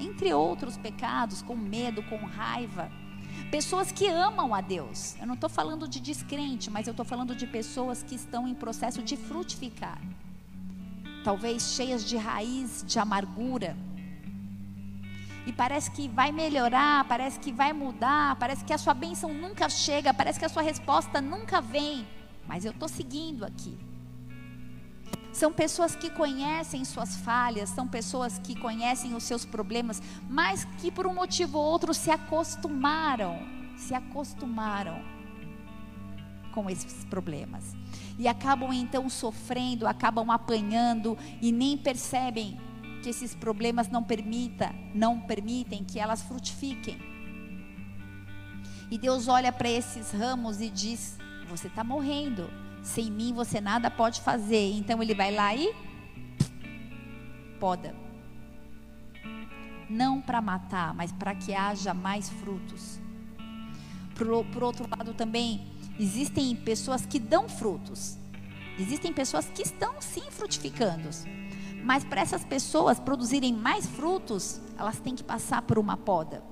[0.00, 2.90] entre outros pecados, com medo, com raiva.
[3.50, 5.16] Pessoas que amam a Deus.
[5.20, 8.54] Eu não estou falando de descrente, mas eu estou falando de pessoas que estão em
[8.54, 10.00] processo de frutificar.
[11.24, 13.76] Talvez cheias de raiz de amargura.
[15.46, 19.68] E parece que vai melhorar, parece que vai mudar, parece que a sua bênção nunca
[19.68, 22.06] chega, parece que a sua resposta nunca vem.
[22.46, 23.89] Mas eu estou seguindo aqui.
[25.40, 30.92] São pessoas que conhecem suas falhas, são pessoas que conhecem os seus problemas, mas que
[30.92, 33.38] por um motivo ou outro se acostumaram,
[33.74, 35.02] se acostumaram
[36.52, 37.74] com esses problemas.
[38.18, 42.60] E acabam então sofrendo, acabam apanhando e nem percebem
[43.02, 46.98] que esses problemas não permita, não permitem que elas frutifiquem.
[48.90, 51.16] E Deus olha para esses ramos e diz:
[51.48, 52.69] "Você está morrendo.
[52.82, 54.72] Sem mim você nada pode fazer.
[54.72, 55.74] Então ele vai lá e
[57.58, 57.94] poda.
[59.88, 63.00] Não para matar, mas para que haja mais frutos.
[64.14, 65.66] Por, por outro lado, também
[65.98, 68.16] existem pessoas que dão frutos.
[68.78, 71.10] Existem pessoas que estão sim frutificando.
[71.84, 76.42] Mas para essas pessoas produzirem mais frutos, elas têm que passar por uma poda.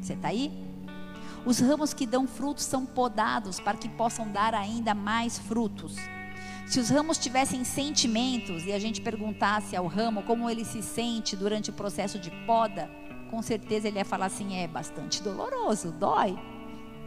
[0.00, 0.69] Você está aí?
[1.44, 5.96] Os ramos que dão frutos são podados para que possam dar ainda mais frutos.
[6.66, 11.34] Se os ramos tivessem sentimentos e a gente perguntasse ao ramo como ele se sente
[11.34, 12.88] durante o processo de poda,
[13.30, 16.38] com certeza ele ia falar assim: é bastante doloroso, dói.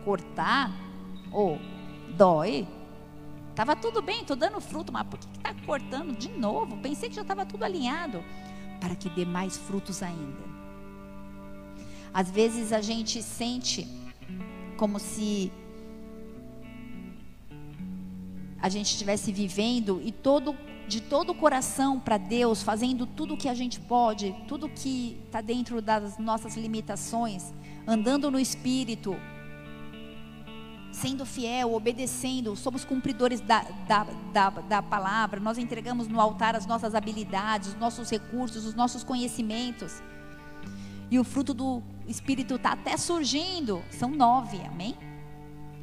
[0.04, 0.70] Cortar,
[1.32, 2.68] ou oh, dói.
[3.56, 6.76] Tava tudo bem, estou dando fruto, mas por que está cortando de novo?
[6.78, 8.22] Pensei que já estava tudo alinhado.
[8.82, 10.44] Para que dê mais frutos ainda.
[12.14, 13.88] Às vezes a gente sente
[14.74, 15.52] como se
[18.62, 20.56] a gente estivesse vivendo e todo
[20.88, 25.18] de todo o coração para Deus, fazendo tudo o que a gente pode, tudo que
[25.26, 27.54] está dentro das nossas limitações,
[27.88, 29.16] andando no Espírito,
[30.92, 36.66] sendo fiel, obedecendo, somos cumpridores da, da, da, da palavra, nós entregamos no altar as
[36.66, 40.02] nossas habilidades, os nossos recursos, os nossos conhecimentos.
[41.10, 43.84] E o fruto do Espírito está até surgindo.
[43.90, 44.96] São nove, amém?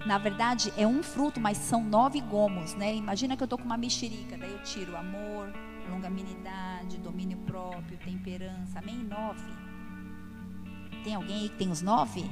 [0.06, 2.94] Na verdade, é um fruto, mas são nove gomos, né?
[2.94, 5.52] Imagina que eu estou com uma mexerica, daí eu tiro amor,
[5.90, 8.96] longanimidade, domínio próprio, temperança, amém?
[8.96, 9.50] Nove.
[11.04, 12.24] Tem alguém aí que tem os nove?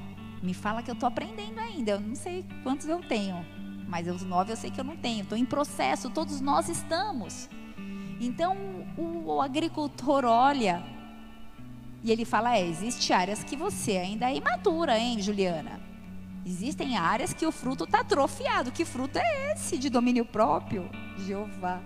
[0.42, 1.92] Me fala que eu estou aprendendo ainda.
[1.92, 3.44] Eu não sei quantos eu tenho,
[3.86, 5.22] mas os nove eu sei que eu não tenho.
[5.22, 7.50] Estou em processo, todos nós estamos.
[8.20, 8.56] Então,
[8.96, 10.82] o, o agricultor olha
[12.02, 15.80] e ele fala: é, existe áreas que você ainda é imatura, hein, Juliana?
[16.46, 18.72] Existem áreas que o fruto está atrofiado.
[18.72, 20.88] Que fruto é esse de domínio próprio?
[21.18, 21.82] Jeová.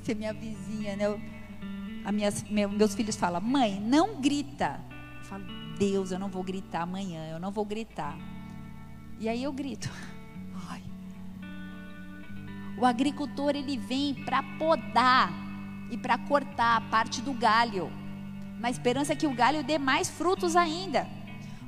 [0.00, 1.06] Você é minha vizinha, né?
[1.06, 1.20] Eu,
[2.04, 4.80] a minhas, meu, meus filhos falam: mãe, não grita.
[5.18, 5.44] Eu falo:
[5.78, 8.16] Deus, eu não vou gritar amanhã, eu não vou gritar.
[9.18, 9.90] E aí eu grito.
[10.70, 10.82] Ai.
[12.78, 15.30] O agricultor ele vem para podar
[15.90, 17.99] e para cortar a parte do galho
[18.60, 21.08] na esperança que o galho dê mais frutos ainda.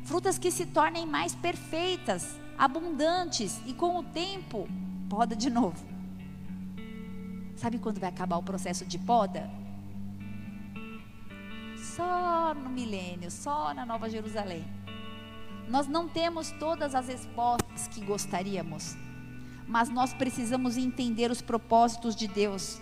[0.04, 4.68] Frutas que se tornem mais perfeitas, abundantes e com o tempo
[5.08, 5.82] poda de novo.
[7.56, 9.50] Sabe quando vai acabar o processo de poda?
[11.96, 14.64] Só no milênio, só na Nova Jerusalém.
[15.68, 18.96] Nós não temos todas as respostas que gostaríamos,
[19.66, 22.80] mas nós precisamos entender os propósitos de Deus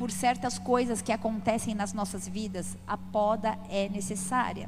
[0.00, 4.66] por certas coisas que acontecem nas nossas vidas, a poda é necessária.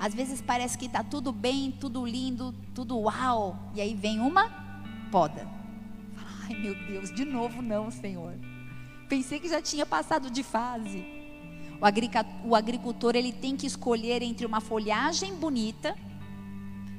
[0.00, 4.48] Às vezes parece que está tudo bem, tudo lindo, tudo uau, e aí vem uma
[5.12, 5.46] poda.
[6.42, 8.32] Ai meu Deus, de novo não, Senhor.
[9.10, 11.04] Pensei que já tinha passado de fase.
[12.46, 15.94] O agricultor ele tem que escolher entre uma folhagem bonita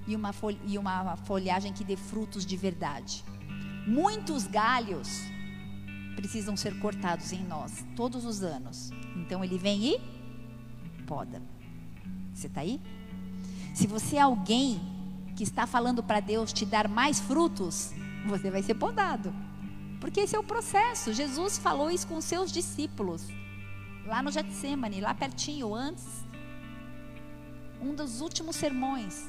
[0.05, 0.29] e uma,
[0.67, 3.25] e uma folhagem que dê frutos de verdade.
[3.87, 5.33] Muitos galhos
[6.15, 8.91] precisam ser cortados em nós todos os anos.
[9.15, 9.99] Então ele vem e
[11.05, 11.41] poda.
[12.33, 12.81] Você está aí?
[13.73, 14.79] Se você é alguém
[15.35, 17.93] que está falando para Deus te dar mais frutos,
[18.25, 19.33] você vai ser podado.
[19.99, 21.13] Porque esse é o processo.
[21.13, 23.27] Jesus falou isso com seus discípulos.
[24.05, 26.05] Lá no Getsemane, lá pertinho, antes.
[27.81, 29.27] Um dos últimos sermões.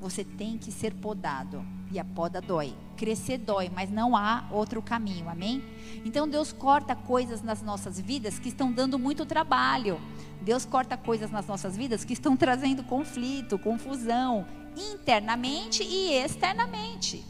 [0.00, 1.64] Você tem que ser podado.
[1.90, 2.74] E a poda dói.
[2.96, 5.62] Crescer dói, mas não há outro caminho, amém?
[6.04, 10.00] Então Deus corta coisas nas nossas vidas que estão dando muito trabalho.
[10.40, 17.24] Deus corta coisas nas nossas vidas que estão trazendo conflito, confusão, internamente e externamente.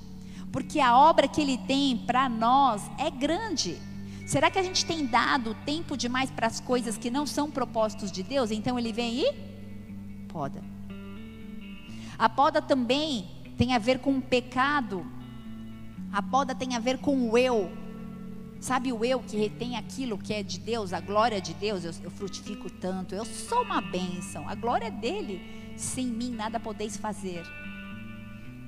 [0.53, 3.79] Porque a obra que Ele tem para nós é grande.
[4.27, 8.13] Será que a gente tem dado tempo demais para as coisas que não são propósitos
[8.13, 8.51] de Deus?
[8.51, 9.33] Então Ele vem e
[10.29, 10.63] poda.
[12.19, 15.07] A poda também tem a ver com o pecado.
[16.11, 17.71] A poda tem a ver com o eu.
[18.59, 21.85] Sabe o eu que retém aquilo que é de Deus, a glória de Deus?
[21.85, 25.75] Eu, eu frutifico tanto, eu sou uma bênção, a glória é dele.
[25.77, 27.43] Sem mim nada podeis fazer.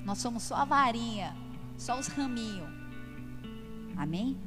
[0.05, 1.35] Nós somos só a varinha,
[1.75, 2.69] só os raminhos.
[3.97, 4.37] Amém?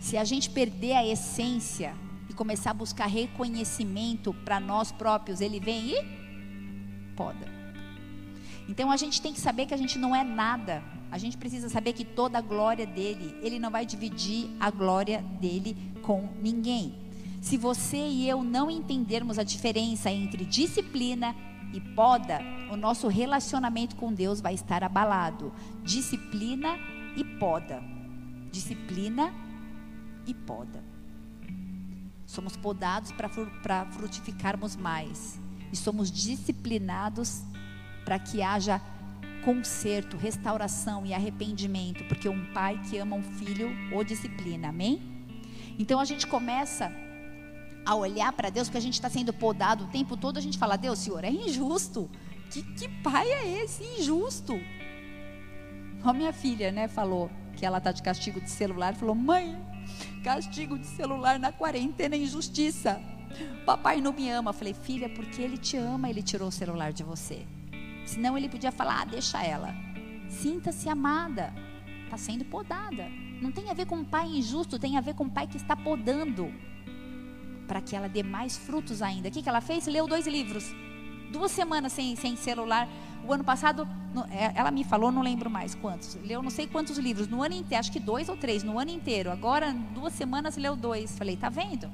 [0.00, 1.94] Se a gente perder a essência
[2.30, 7.55] e começar a buscar reconhecimento para nós próprios, ele vem e poda.
[8.68, 10.82] Então a gente tem que saber que a gente não é nada.
[11.10, 15.22] A gente precisa saber que toda a glória dele, ele não vai dividir a glória
[15.40, 16.94] dele com ninguém.
[17.40, 21.34] Se você e eu não entendermos a diferença entre disciplina
[21.72, 22.40] e poda,
[22.70, 25.52] o nosso relacionamento com Deus vai estar abalado.
[25.84, 26.76] Disciplina
[27.16, 27.82] e poda.
[28.50, 29.32] Disciplina
[30.26, 30.82] e poda.
[32.26, 35.40] Somos podados para frutificarmos mais.
[35.72, 37.42] E somos disciplinados
[38.06, 38.80] para que haja
[39.44, 45.02] conserto, restauração e arrependimento, porque um pai que ama um filho o disciplina, amém?
[45.78, 46.90] Então a gente começa
[47.84, 50.56] a olhar para Deus, porque a gente está sendo podado o tempo todo, a gente
[50.56, 52.08] fala, Deus, Senhor, é injusto.
[52.50, 54.58] Que, que pai é esse injusto?
[56.02, 59.56] A minha filha, né, falou que ela está de castigo de celular, falou, mãe,
[60.22, 63.00] castigo de celular na quarentena é injustiça.
[63.64, 64.52] Papai não me ama.
[64.52, 67.46] falei, filha, porque ele te ama, ele tirou o celular de você.
[68.06, 69.74] Senão ele podia falar: ah, deixa ela.
[70.28, 71.52] Sinta-se amada.
[72.04, 73.08] Está sendo podada.
[73.42, 75.56] Não tem a ver com um pai injusto, tem a ver com um pai que
[75.56, 76.52] está podando.
[77.66, 79.28] Para que ela dê mais frutos ainda.
[79.28, 79.86] O que, que ela fez?
[79.86, 80.64] Leu dois livros.
[81.32, 82.88] Duas semanas sem, sem celular.
[83.26, 83.88] O ano passado,
[84.30, 86.16] é, ela me falou, não lembro mais quantos.
[86.22, 87.26] Leu não sei quantos livros.
[87.26, 89.32] No ano inteiro, acho que dois ou três, no ano inteiro.
[89.32, 91.18] Agora, duas semanas, leu dois.
[91.18, 91.90] Falei, tá vendo?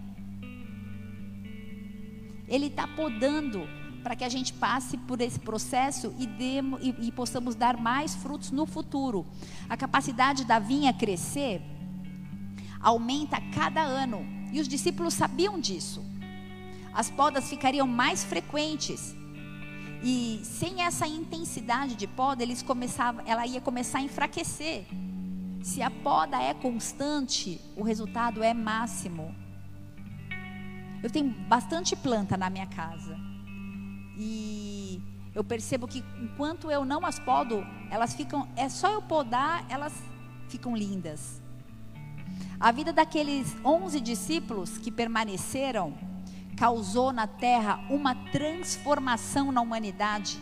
[2.46, 3.66] Ele está podando
[4.02, 8.14] para que a gente passe por esse processo e, demo, e, e possamos dar mais
[8.14, 9.26] frutos no futuro.
[9.68, 11.62] A capacidade da vinha crescer
[12.80, 16.04] aumenta a cada ano e os discípulos sabiam disso.
[16.92, 19.14] As podas ficariam mais frequentes
[20.02, 24.84] e sem essa intensidade de poda, eles começavam, ela ia começar a enfraquecer.
[25.62, 29.32] Se a poda é constante, o resultado é máximo.
[31.02, 33.31] Eu tenho bastante planta na minha casa.
[34.16, 35.00] E
[35.34, 39.92] eu percebo que enquanto eu não as podo, elas ficam, é só eu podar, elas
[40.48, 41.40] ficam lindas.
[42.60, 45.94] A vida daqueles 11 discípulos que permaneceram
[46.56, 50.38] causou na terra uma transformação na humanidade.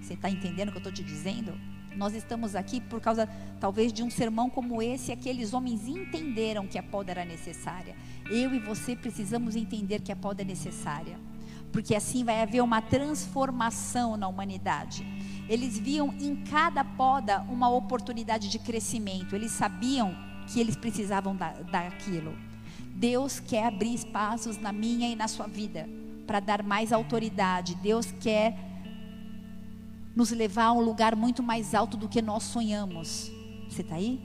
[0.00, 1.58] Você está entendendo o que eu estou te dizendo?
[1.96, 3.26] Nós estamos aqui por causa,
[3.58, 5.10] talvez, de um sermão como esse.
[5.10, 7.96] Aqueles homens entenderam que a poda era necessária.
[8.30, 11.18] Eu e você precisamos entender que a poda é necessária
[11.76, 15.06] porque assim vai haver uma transformação na humanidade.
[15.46, 20.16] Eles viam em cada poda uma oportunidade de crescimento, eles sabiam
[20.46, 22.34] que eles precisavam da, daquilo.
[22.94, 25.86] Deus quer abrir espaços na minha e na sua vida
[26.26, 27.74] para dar mais autoridade.
[27.74, 28.58] Deus quer
[30.14, 33.30] nos levar a um lugar muito mais alto do que nós sonhamos.
[33.68, 34.18] Você está aí?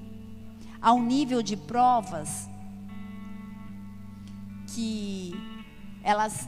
[0.82, 2.50] A um nível de provas
[4.68, 5.34] que
[6.02, 6.48] elas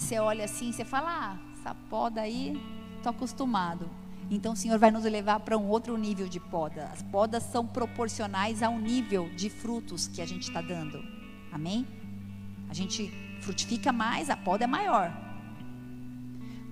[0.00, 2.60] você olha assim, você fala, ah, essa poda aí,
[2.96, 3.88] estou acostumado.
[4.30, 6.88] Então o Senhor vai nos levar para um outro nível de poda.
[6.92, 11.02] As podas são proporcionais ao nível de frutos que a gente está dando.
[11.52, 11.86] Amém?
[12.68, 15.12] A gente frutifica mais, a poda é maior.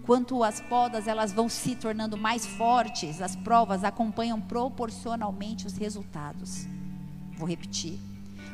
[0.04, 6.66] Quanto as podas elas vão se tornando mais fortes, as provas acompanham proporcionalmente os resultados.
[7.36, 7.98] Vou repetir.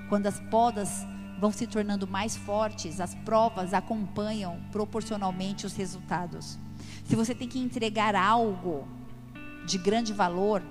[0.08, 1.06] Quando as podas
[1.44, 6.58] vão se tornando mais fortes, as provas acompanham proporcionalmente os resultados.
[7.04, 8.88] Se você tem que entregar algo
[9.66, 10.62] de grande valor,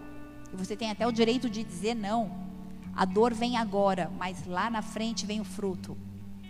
[0.52, 2.50] e você tem até o direito de dizer não,
[2.96, 5.96] a dor vem agora, mas lá na frente vem o fruto.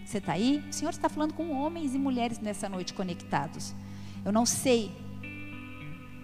[0.06, 0.64] Você está aí?
[0.70, 3.76] O Senhor está falando com homens e mulheres nessa noite conectados.
[4.24, 4.90] Eu não sei,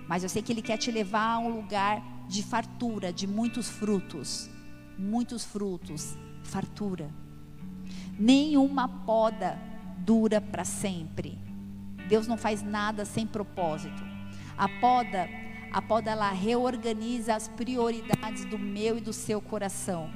[0.08, 3.68] mas eu sei que Ele quer te levar a um lugar de fartura, de muitos
[3.68, 4.50] frutos.
[4.98, 7.10] Muitos frutos, fartura.
[8.20, 9.58] Nenhuma poda
[9.98, 11.40] dura para sempre.
[12.10, 14.04] Deus não faz nada sem propósito.
[14.58, 15.30] A poda,
[15.72, 20.10] a poda ela reorganiza as prioridades do meu e do seu coração.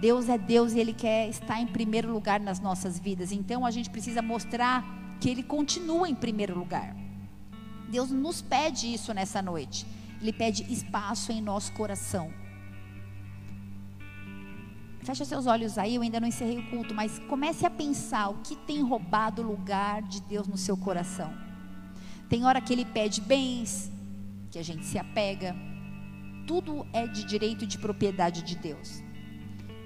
[0.00, 3.32] Deus é Deus e ele quer estar em primeiro lugar nas nossas vidas.
[3.32, 4.84] Então a gente precisa mostrar
[5.20, 6.94] que ele continua em primeiro lugar.
[7.88, 9.84] Deus nos pede isso nessa noite.
[10.20, 12.32] Ele pede espaço em nosso coração.
[15.08, 18.42] Fecha seus olhos aí, eu ainda não encerrei o culto, mas comece a pensar o
[18.42, 21.32] que tem roubado o lugar de Deus no seu coração.
[22.28, 23.90] Tem hora que ele pede bens,
[24.50, 25.56] que a gente se apega.
[26.46, 29.02] Tudo é de direito de propriedade de Deus.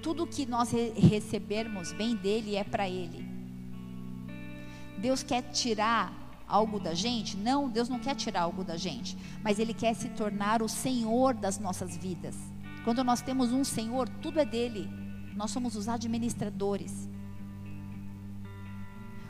[0.01, 3.25] Tudo que nós recebermos vem dele e é para ele.
[4.97, 7.37] Deus quer tirar algo da gente?
[7.37, 11.33] Não, Deus não quer tirar algo da gente, mas Ele quer se tornar o Senhor
[11.33, 12.35] das nossas vidas.
[12.83, 15.02] Quando nós temos um Senhor, tudo é dele.
[15.35, 17.09] Nós somos os administradores.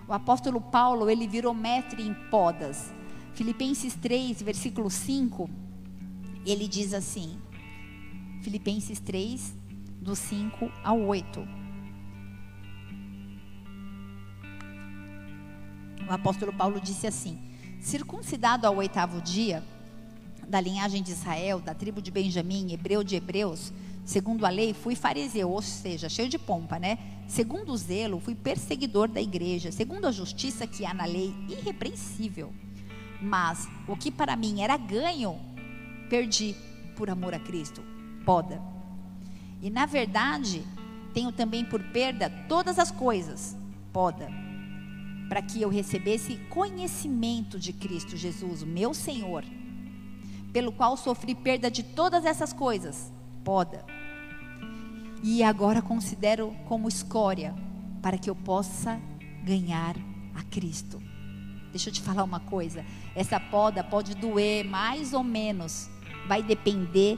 [0.07, 2.93] O apóstolo Paulo, ele virou mestre em podas.
[3.33, 5.49] Filipenses 3, versículo 5,
[6.45, 7.39] ele diz assim:
[8.41, 9.55] Filipenses 3,
[10.01, 11.63] do 5 ao 8.
[16.07, 17.39] o apóstolo Paulo disse assim:
[17.79, 19.63] circuncidado ao oitavo dia,
[20.47, 23.71] da linhagem de Israel, da tribo de Benjamim, hebreu de hebreus,
[24.03, 26.97] segundo a lei, fui fariseu, ou seja, cheio de pompa, né?
[27.27, 32.53] Segundo o zelo, fui perseguidor da igreja, segundo a justiça que há na lei, irrepreensível.
[33.21, 35.39] Mas o que para mim era ganho,
[36.09, 36.55] perdi
[36.95, 37.81] por amor a Cristo.
[38.25, 38.61] Poda.
[39.61, 40.63] E na verdade,
[41.13, 43.55] tenho também por perda todas as coisas.
[43.93, 44.43] Poda
[45.29, 49.43] para que eu recebesse conhecimento de Cristo Jesus, meu Senhor,
[50.51, 53.11] pelo qual sofri perda de todas essas coisas.
[53.43, 53.85] Poda.
[55.21, 57.55] E agora considero como escória,
[58.01, 58.99] para que eu possa
[59.43, 59.95] ganhar
[60.35, 61.01] a Cristo.
[61.71, 62.85] Deixa eu te falar uma coisa:
[63.15, 65.89] essa poda pode doer mais ou menos,
[66.27, 67.17] vai depender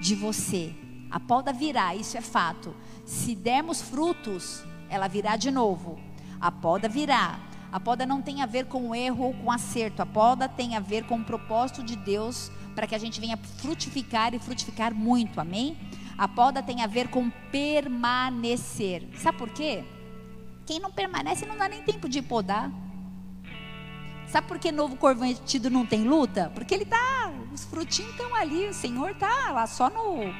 [0.00, 0.74] de você.
[1.10, 2.74] A poda virá, isso é fato.
[3.04, 5.98] Se dermos frutos, ela virá de novo.
[6.40, 7.40] A poda virá.
[7.70, 10.02] A poda não tem a ver com erro ou com acerto.
[10.02, 13.36] A poda tem a ver com o propósito de Deus para que a gente venha
[13.36, 15.40] frutificar e frutificar muito.
[15.40, 15.76] Amém?
[16.16, 19.02] A poda tem a ver com permanecer.
[19.16, 19.82] Sabe por quê?
[20.64, 22.70] Quem não permanece não dá nem tempo de podar.
[24.28, 26.52] Sabe por que novo convertido não tem luta?
[26.54, 30.32] Porque ele tá, os frutinhos estão ali, o Senhor tá lá só no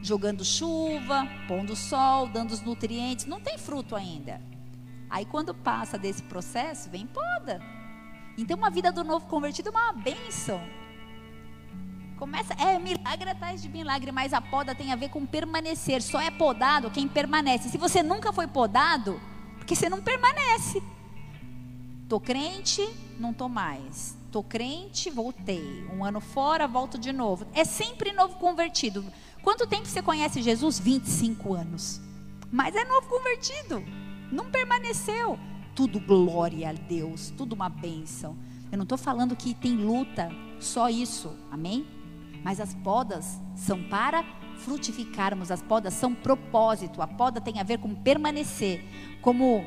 [0.00, 4.40] jogando chuva, pondo sol, dando os nutrientes, não tem fruto ainda.
[5.10, 7.60] Aí quando passa desse processo, vem poda.
[8.38, 10.80] Então uma vida do novo convertido é uma bênção.
[12.20, 16.02] Começa, é milagre atrás de milagre, mas a poda tem a ver com permanecer.
[16.02, 17.70] Só é podado quem permanece.
[17.70, 19.18] Se você nunca foi podado,
[19.56, 20.82] porque você não permanece.
[22.06, 22.86] Tô crente,
[23.18, 24.18] não tô mais.
[24.30, 25.88] Tô crente, voltei.
[25.90, 27.46] Um ano fora, volto de novo.
[27.54, 29.02] É sempre novo convertido.
[29.42, 30.78] Quanto tempo você conhece Jesus?
[30.78, 32.02] 25 anos.
[32.52, 33.82] Mas é novo convertido.
[34.30, 35.38] Não permaneceu.
[35.74, 38.36] Tudo glória a Deus, tudo uma bênção.
[38.70, 41.86] Eu não estou falando que tem luta, só isso, amém?
[42.42, 44.24] Mas as podas são para
[44.56, 48.84] frutificarmos, as podas são propósito, a poda tem a ver com permanecer,
[49.22, 49.64] como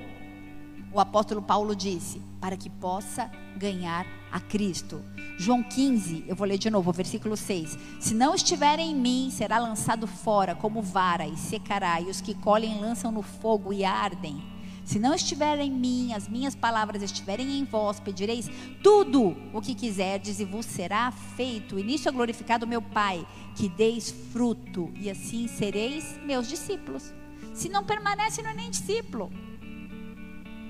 [0.92, 5.04] o apóstolo Paulo disse, para que possa ganhar a Cristo.
[5.40, 7.78] João 15, eu vou ler de novo, versículo 6.
[8.00, 12.36] Se não estiver em mim, será lançado fora como vara e secará, e os que
[12.36, 14.53] colhem lançam no fogo e ardem.
[14.84, 18.50] Se não estiver em mim, as minhas palavras estiverem em vós, pedireis
[18.82, 21.80] tudo o que quiserdes e vos será feito.
[21.80, 23.26] E nisso é glorificado meu Pai,
[23.56, 27.14] que deis fruto, e assim sereis meus discípulos.
[27.54, 29.32] Se não permanece, não é nem discípulo.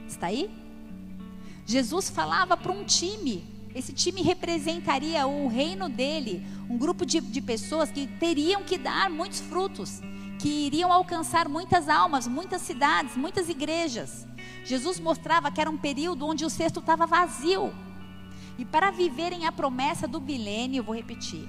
[0.08, 0.50] Está aí?
[1.66, 3.44] Jesus falava para um time.
[3.74, 9.10] Esse time representaria o reino dele, um grupo de, de pessoas que teriam que dar
[9.10, 10.02] muitos frutos
[10.44, 14.28] que iriam alcançar muitas almas, muitas cidades, muitas igrejas.
[14.66, 17.74] Jesus mostrava que era um período onde o cesto estava vazio.
[18.58, 21.48] E para viverem a promessa do milênio, eu vou repetir,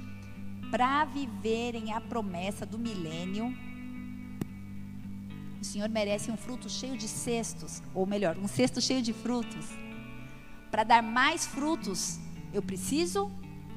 [0.70, 3.52] para viverem a promessa do milênio,
[5.60, 9.66] o Senhor merece um fruto cheio de cestos, ou melhor, um cesto cheio de frutos.
[10.70, 12.20] Para dar mais frutos,
[12.52, 13.28] eu preciso,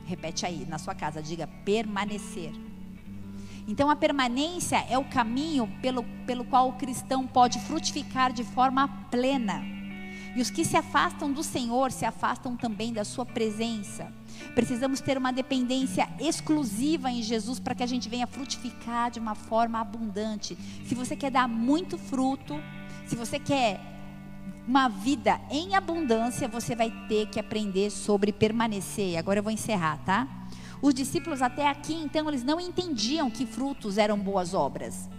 [0.06, 2.52] repete aí na sua casa, diga permanecer.
[3.68, 8.88] Então, a permanência é o caminho pelo, pelo qual o cristão pode frutificar de forma
[9.12, 9.62] plena.
[10.36, 14.14] E os que se afastam do Senhor se afastam também da Sua presença.
[14.54, 19.36] Precisamos ter uma dependência exclusiva em Jesus para que a gente venha frutificar de uma
[19.36, 20.58] forma abundante.
[20.86, 22.62] Se você quer dar muito fruto,
[23.08, 23.82] se você quer
[24.68, 29.18] uma vida em abundância, você vai ter que aprender sobre permanecer.
[29.18, 30.28] Agora eu vou encerrar, tá?
[30.82, 35.10] Os discípulos até aqui, então, eles não entendiam que frutos eram boas obras.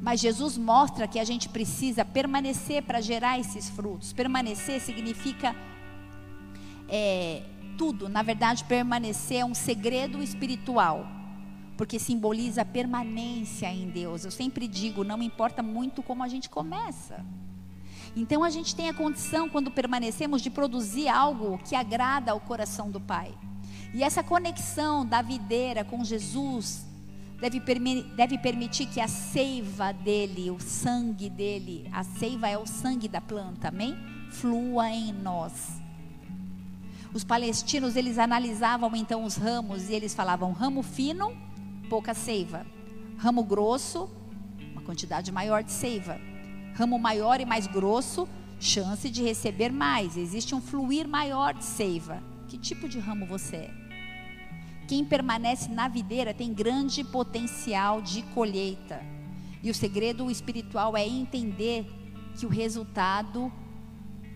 [0.00, 4.12] Mas Jesus mostra que a gente precisa permanecer para gerar esses frutos.
[4.12, 5.54] Permanecer significa
[6.88, 7.42] é,
[7.78, 8.08] tudo.
[8.08, 11.06] Na verdade, permanecer é um segredo espiritual,
[11.76, 14.24] porque simboliza permanência em Deus.
[14.24, 17.24] Eu sempre digo, não importa muito como a gente começa.
[18.14, 22.90] Então a gente tem a condição, quando permanecemos, de produzir algo que agrada ao coração
[22.90, 23.32] do Pai.
[23.94, 26.86] E essa conexão da videira com Jesus
[27.40, 27.60] deve,
[28.16, 33.20] deve permitir que a seiva dele, o sangue dele, a seiva é o sangue da
[33.20, 33.96] planta, amém?
[34.30, 35.82] Flua em nós.
[37.12, 41.36] Os palestinos, eles analisavam então os ramos e eles falavam ramo fino,
[41.90, 42.64] pouca seiva.
[43.18, 44.08] Ramo grosso,
[44.72, 46.18] uma quantidade maior de seiva.
[46.74, 48.26] Ramo maior e mais grosso,
[48.58, 50.16] chance de receber mais.
[50.16, 52.22] Existe um fluir maior de seiva.
[52.48, 53.81] Que tipo de ramo você é?
[54.92, 59.02] Quem permanece na videira tem grande potencial de colheita.
[59.62, 61.86] E o segredo espiritual é entender
[62.36, 63.50] que o resultado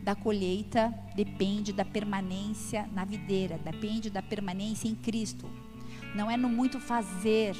[0.02, 5.46] da colheita depende da permanência na videira, depende da permanência em Cristo.
[6.14, 7.54] Não é no muito fazer,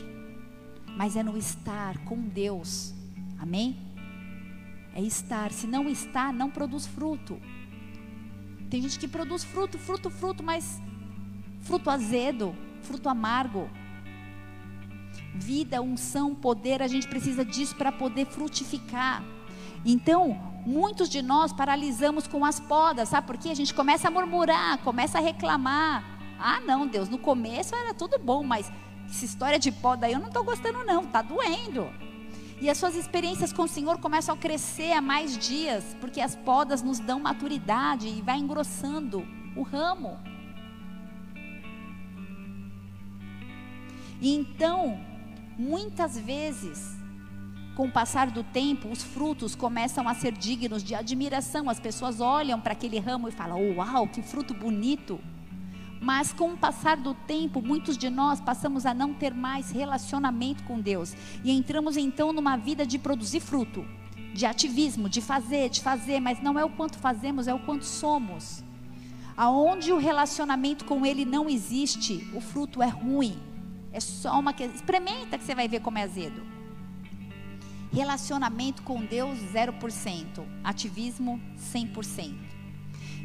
[0.97, 2.95] mas é no estar com Deus.
[3.39, 3.77] Amém?
[4.95, 5.53] É estar.
[5.53, 7.39] Se não está, não produz fruto.
[8.71, 10.81] Tem gente que produz fruto, fruto, fruto, mas
[11.61, 12.57] fruto azedo,
[12.87, 13.69] fruto amargo.
[15.35, 19.23] Vida, unção, poder, a gente precisa disso para poder frutificar.
[19.85, 23.51] Então, muitos de nós paralisamos com as podas, sabe por quê?
[23.51, 26.03] A gente começa a murmurar, começa a reclamar.
[26.39, 28.71] Ah, não, Deus, no começo era tudo bom, mas
[29.09, 31.89] essa história de poda aí eu não estou gostando, não, está doendo.
[32.61, 36.35] E as suas experiências com o Senhor começam a crescer a mais dias, porque as
[36.35, 40.19] podas nos dão maturidade e vai engrossando o ramo.
[44.21, 44.99] E então,
[45.59, 46.97] muitas vezes,
[47.77, 51.69] com o passar do tempo, os frutos começam a ser dignos de admiração.
[51.69, 55.21] As pessoas olham para aquele ramo e falam: Uau, que fruto bonito!
[56.01, 60.63] Mas com o passar do tempo, muitos de nós passamos a não ter mais relacionamento
[60.65, 63.85] com Deus e entramos então numa vida de produzir fruto,
[64.33, 67.85] de ativismo, de fazer, de fazer, mas não é o quanto fazemos, é o quanto
[67.85, 68.63] somos.
[69.37, 73.37] Aonde o relacionamento com Ele não existe, o fruto é ruim.
[73.97, 74.77] É só uma questão.
[74.77, 76.47] Experimenta que você vai ver como é azedo.
[77.91, 81.41] Relacionamento com Deus 0%, ativismo
[81.75, 82.56] 100%.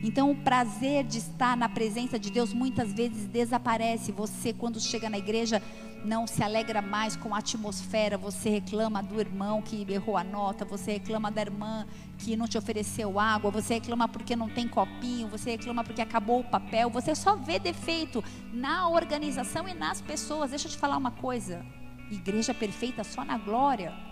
[0.04, 4.12] Então, o prazer de estar na presença de Deus muitas vezes desaparece.
[4.12, 5.62] Você, quando chega na igreja,
[6.04, 8.18] não se alegra mais com a atmosfera.
[8.18, 10.66] Você reclama do irmão que errou a nota.
[10.66, 11.86] Você reclama da irmã
[12.18, 13.52] que não te ofereceu água.
[13.52, 15.28] Você reclama porque não tem copinho.
[15.28, 16.89] Você reclama porque acabou o papel.
[16.89, 20.49] Você só vê defeito na organização e nas pessoas.
[20.49, 21.64] Deixa eu te falar uma coisa:
[22.10, 24.11] igreja perfeita só na glória.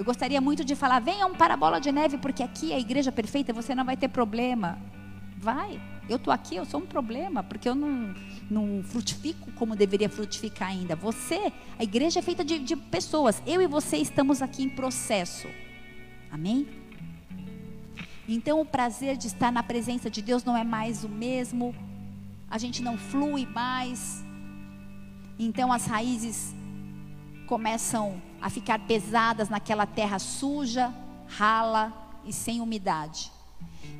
[0.00, 2.80] Eu gostaria muito de falar: venham para a bola de neve, porque aqui é a
[2.80, 4.78] igreja perfeita, você não vai ter problema.
[5.36, 5.78] Vai,
[6.08, 8.14] eu estou aqui, eu sou um problema, porque eu não,
[8.50, 10.96] não frutifico como deveria frutificar ainda.
[10.96, 15.48] Você, a igreja é feita de, de pessoas, eu e você estamos aqui em processo.
[16.30, 16.66] Amém?
[18.26, 21.74] Então o prazer de estar na presença de Deus não é mais o mesmo,
[22.50, 24.24] a gente não flui mais.
[25.38, 26.54] Então as raízes
[27.46, 30.92] começam a ficar pesadas naquela terra suja,
[31.26, 31.92] rala
[32.24, 33.30] e sem umidade.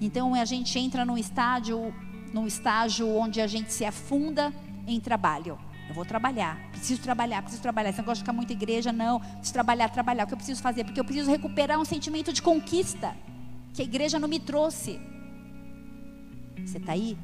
[0.01, 1.95] Então a gente entra num estágio,
[2.32, 4.53] num estágio onde a gente se afunda
[4.86, 5.59] em trabalho.
[5.88, 7.93] Eu vou trabalhar, preciso trabalhar, preciso trabalhar.
[7.93, 9.18] Você não gosta de ficar muito igreja, não.
[9.18, 10.24] Preciso trabalhar, trabalhar.
[10.24, 10.84] O que eu preciso fazer?
[10.84, 13.16] Porque eu preciso recuperar um sentimento de conquista
[13.74, 15.01] que a igreja não me trouxe.
[16.64, 17.18] Você está aí?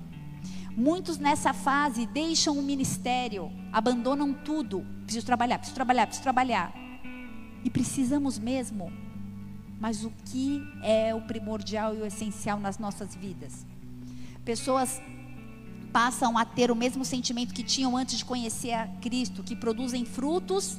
[0.77, 4.85] Muitos nessa fase deixam o ministério, abandonam tudo.
[5.05, 6.86] Preciso trabalhar, preciso trabalhar, preciso trabalhar.
[7.67, 8.93] E precisamos mesmo.
[9.81, 13.67] Mas o que é o primordial e o essencial nas nossas vidas?
[14.45, 15.03] Pessoas
[15.93, 20.05] passam a ter o mesmo sentimento que tinham antes de conhecer a Cristo, que produzem
[20.05, 20.79] frutos,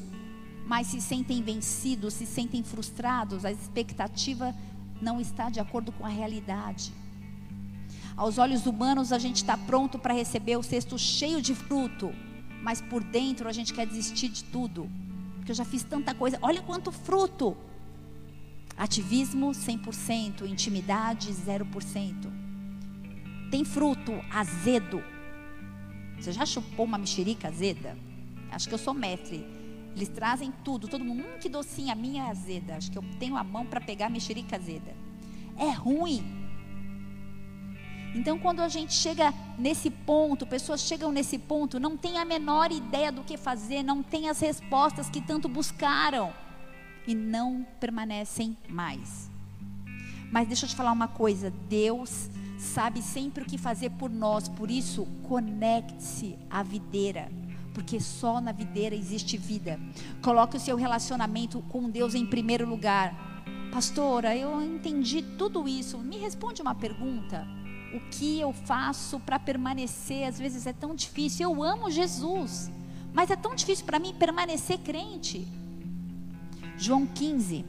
[0.66, 4.56] mas se sentem vencidos, se sentem frustrados, a expectativa
[5.02, 6.94] não está de acordo com a realidade.
[8.16, 12.14] Aos olhos humanos, a gente está pronto para receber o cesto cheio de fruto,
[12.64, 14.90] mas por dentro a gente quer desistir de tudo,
[15.48, 16.38] porque eu já fiz tanta coisa.
[16.42, 17.56] Olha quanto fruto!
[18.76, 22.14] Ativismo 100%, intimidade 0%.
[23.50, 25.02] Tem fruto azedo.
[26.20, 27.98] Você já chupou uma mexerica azeda?
[28.52, 29.48] Acho que eu sou mestre.
[29.96, 32.76] Eles trazem tudo, todo mundo, hum, que docinha, a minha é azeda.
[32.76, 34.94] Acho que eu tenho a mão para pegar mexerica azeda.
[35.58, 36.24] É ruim.
[38.16, 42.72] Então, quando a gente chega nesse ponto, pessoas chegam nesse ponto, não tem a menor
[42.72, 46.34] ideia do que fazer, não tem as respostas que tanto buscaram
[47.06, 49.30] e não permanecem mais.
[50.32, 54.50] Mas deixa eu te falar uma coisa: Deus sabe sempre o que fazer por nós,
[54.50, 57.30] por isso, conecte-se à videira
[57.78, 59.80] porque só na videira existe vida.
[60.24, 63.44] Coloque o seu relacionamento com Deus em primeiro lugar.
[63.72, 66.00] Pastora, eu entendi tudo isso.
[66.00, 67.48] Me responde uma pergunta.
[67.94, 70.28] O que eu faço para permanecer?
[70.28, 71.50] Às vezes é tão difícil.
[71.50, 72.72] Eu amo Jesus,
[73.14, 75.48] mas é tão difícil para mim permanecer crente.
[76.78, 77.66] João 15,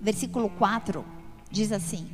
[0.00, 1.04] versículo 4,
[1.50, 2.08] diz assim: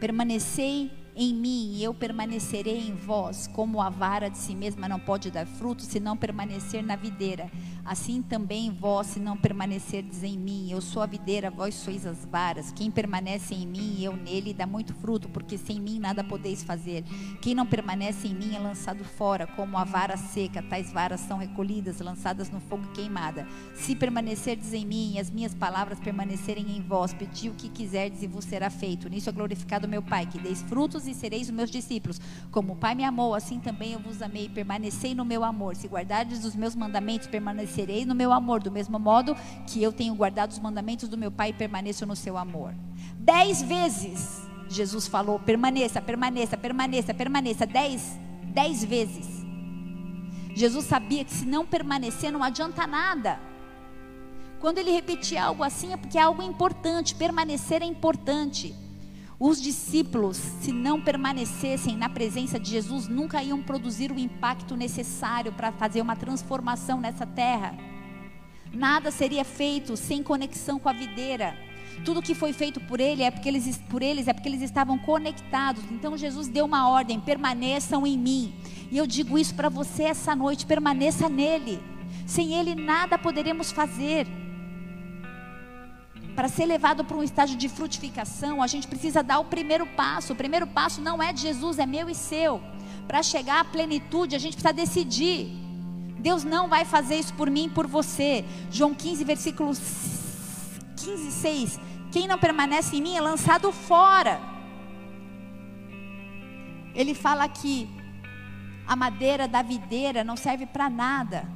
[0.00, 4.98] Permanecei em mim e eu permanecerei em vós, como a vara de si mesma não
[4.98, 7.50] pode dar fruto se não permanecer na videira.
[7.84, 12.24] Assim também vós, se não permanecerdes em mim, eu sou a videira, vós sois as
[12.24, 12.70] varas.
[12.70, 16.62] Quem permanece em mim e eu nele dá muito fruto, porque sem mim nada podeis
[16.62, 17.02] fazer.
[17.40, 20.62] Quem não permanece em mim é lançado fora, como a vara seca.
[20.62, 23.48] Tais varas são recolhidas, lançadas no fogo queimada.
[23.74, 28.22] Se permanecerdes em mim e as minhas palavras permanecerem em vós, pedi o que quiserdes
[28.22, 29.08] e vos será feito.
[29.08, 32.20] Nisso é glorificado meu Pai, que deis frutos e sereis os meus discípulos.
[32.52, 34.48] Como o Pai me amou, assim também eu vos amei.
[34.48, 35.74] Permanecei no meu amor.
[35.74, 39.92] Se guardardes os meus mandamentos, permanecereis permanecerei no meu amor, do mesmo modo que eu
[39.92, 42.74] tenho guardado os mandamentos do meu Pai e permaneço no seu amor.
[43.18, 47.66] Dez vezes Jesus falou: permaneça, permaneça, permaneça, permaneça.
[47.66, 49.42] Dez, dez vezes.
[50.54, 53.40] Jesus sabia que se não permanecer não adianta nada.
[54.60, 58.74] Quando ele repetia algo assim é porque é algo importante, permanecer é importante.
[59.44, 65.50] Os discípulos, se não permanecessem na presença de Jesus, nunca iam produzir o impacto necessário
[65.50, 67.76] para fazer uma transformação nessa terra.
[68.72, 71.58] Nada seria feito sem conexão com a videira.
[72.04, 74.96] Tudo que foi feito por ele é porque eles, por eles é porque eles estavam
[74.96, 75.82] conectados.
[75.90, 78.54] Então Jesus deu uma ordem: permaneçam em mim.
[78.92, 81.82] E eu digo isso para você essa noite: permaneça nele.
[82.24, 84.24] Sem ele nada poderemos fazer
[86.34, 90.32] para ser levado para um estágio de frutificação, a gente precisa dar o primeiro passo.
[90.32, 92.60] O primeiro passo não é de Jesus, é meu e seu.
[93.06, 95.48] Para chegar à plenitude, a gente precisa decidir.
[96.18, 98.44] Deus não vai fazer isso por mim e por você.
[98.70, 99.78] João 15, versículos
[100.96, 101.80] 15, 6.
[102.10, 104.40] Quem não permanece em mim é lançado fora.
[106.94, 107.88] Ele fala que
[108.86, 111.48] a madeira da videira não serve para nada,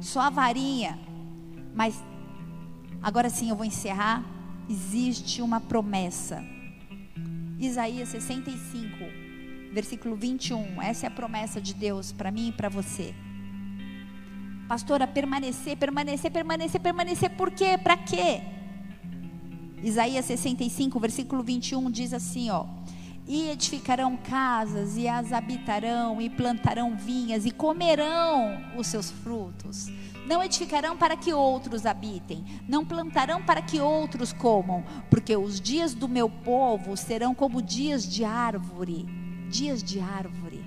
[0.00, 0.98] só a varinha.
[1.74, 2.02] Mas
[3.02, 4.24] Agora sim eu vou encerrar.
[4.68, 6.44] Existe uma promessa.
[7.58, 8.96] Isaías 65,
[9.72, 10.82] versículo 21.
[10.82, 13.14] Essa é a promessa de Deus para mim e para você.
[14.68, 17.78] Pastora, permanecer, permanecer, permanecer, permanecer, por quê?
[17.82, 18.42] Para quê?
[19.82, 22.66] Isaías 65, versículo 21 diz assim, ó:
[23.28, 29.88] E edificarão casas e as habitarão e plantarão vinhas e comerão os seus frutos
[30.28, 35.94] não edificarão para que outros habitem, não plantarão para que outros comam, porque os dias
[35.94, 39.06] do meu povo serão como dias de árvore.
[39.48, 40.62] Dias de árvore.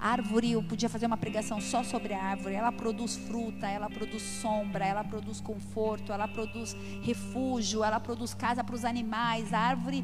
[0.00, 2.54] árvore, eu podia fazer uma pregação só sobre a árvore.
[2.54, 8.64] Ela produz fruta, ela produz sombra, ela produz conforto, ela produz refúgio, ela produz casa
[8.64, 9.52] para os animais.
[9.52, 10.02] A árvore,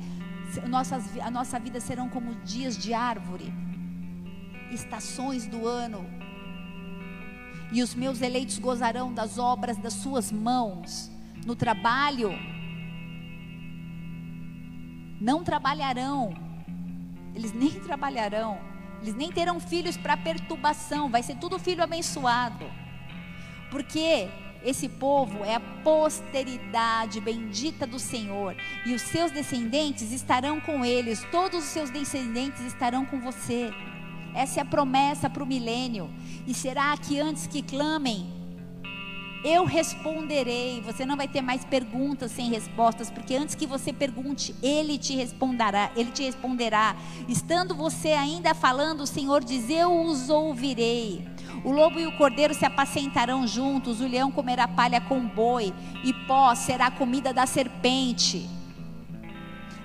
[0.68, 3.52] nossas, a nossa vida serão como dias de árvore,
[4.70, 6.04] estações do ano
[7.72, 11.10] e os meus eleitos gozarão das obras das suas mãos.
[11.44, 12.30] No trabalho,
[15.20, 16.34] não trabalharão,
[17.34, 18.58] eles nem trabalharão,
[19.02, 22.64] eles nem terão filhos para perturbação, vai ser tudo filho abençoado,
[23.70, 24.28] porque
[24.64, 28.56] esse povo é a posteridade bendita do Senhor,
[28.86, 33.70] e os seus descendentes estarão com eles, todos os seus descendentes estarão com você.
[34.34, 36.10] Essa é a promessa para o milênio.
[36.46, 38.26] E será que antes que clamem,
[39.44, 40.80] eu responderei.
[40.80, 45.14] Você não vai ter mais perguntas sem respostas, porque antes que você pergunte, ele te
[45.14, 46.96] responderá, ele te responderá.
[47.28, 51.22] Estando você ainda falando, o Senhor diz: "Eu os ouvirei".
[51.62, 56.12] O lobo e o cordeiro se apacentarão juntos, o leão comerá palha com boi, e
[56.26, 58.48] pó será comida da serpente.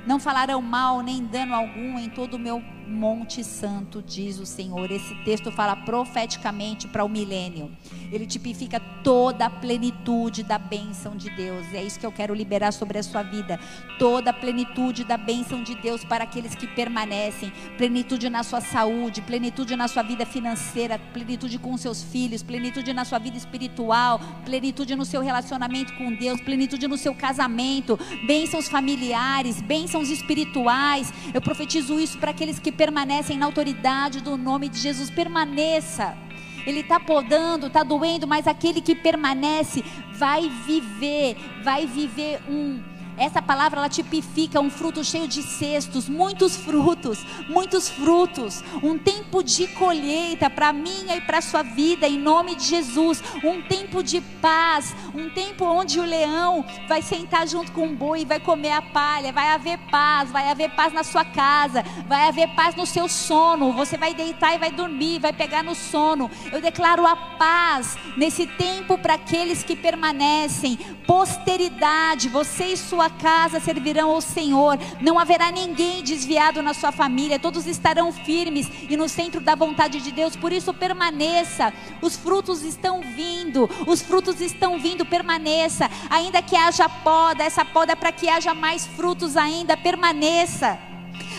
[0.08, 4.92] Não falarão mal nem dano algum em todo o meu Monte Santo, diz o Senhor.
[4.92, 7.72] Esse texto fala profeticamente para o milênio.
[8.12, 11.72] Ele tipifica toda a plenitude da bênção de Deus.
[11.74, 13.60] É isso que eu quero liberar sobre a sua vida.
[14.00, 17.52] Toda a plenitude da bênção de Deus para aqueles que permanecem.
[17.78, 23.06] Plenitude na sua saúde, plenitude na sua vida financeira, plenitude com seus filhos, plenitude na
[23.06, 29.62] sua vida espiritual, plenitude no seu relacionamento com Deus, plenitude no seu casamento, bênçãos familiares,
[29.62, 31.14] bênçãos espirituais.
[31.34, 35.10] Eu profetizo isso para aqueles que permanecem na autoridade do nome de Jesus.
[35.10, 36.18] Permaneça.
[36.66, 42.82] Ele está podando, está doendo, mas aquele que permanece vai viver, vai viver um,
[43.20, 48.64] Essa palavra ela tipifica um fruto cheio de cestos, muitos frutos, muitos frutos.
[48.82, 53.22] Um tempo de colheita para minha e para sua vida, em nome de Jesus.
[53.44, 58.22] Um tempo de paz, um tempo onde o leão vai sentar junto com o boi
[58.22, 59.34] e vai comer a palha.
[59.34, 63.74] Vai haver paz, vai haver paz na sua casa, vai haver paz no seu sono.
[63.74, 66.32] Você vai deitar e vai dormir, vai pegar no sono.
[66.54, 70.78] Eu declaro a paz nesse tempo para aqueles que permanecem.
[71.06, 74.78] Posteridade, você e sua casa servirão ao Senhor.
[75.02, 77.40] Não haverá ninguém desviado na sua família.
[77.40, 80.36] Todos estarão firmes e no centro da vontade de Deus.
[80.36, 81.74] Por isso permaneça.
[82.02, 83.70] Os frutos estão vindo.
[83.88, 85.06] Os frutos estão vindo.
[85.06, 85.90] Permaneça.
[86.10, 89.78] Ainda que haja poda, essa poda é para que haja mais frutos ainda.
[89.78, 90.89] Permaneça.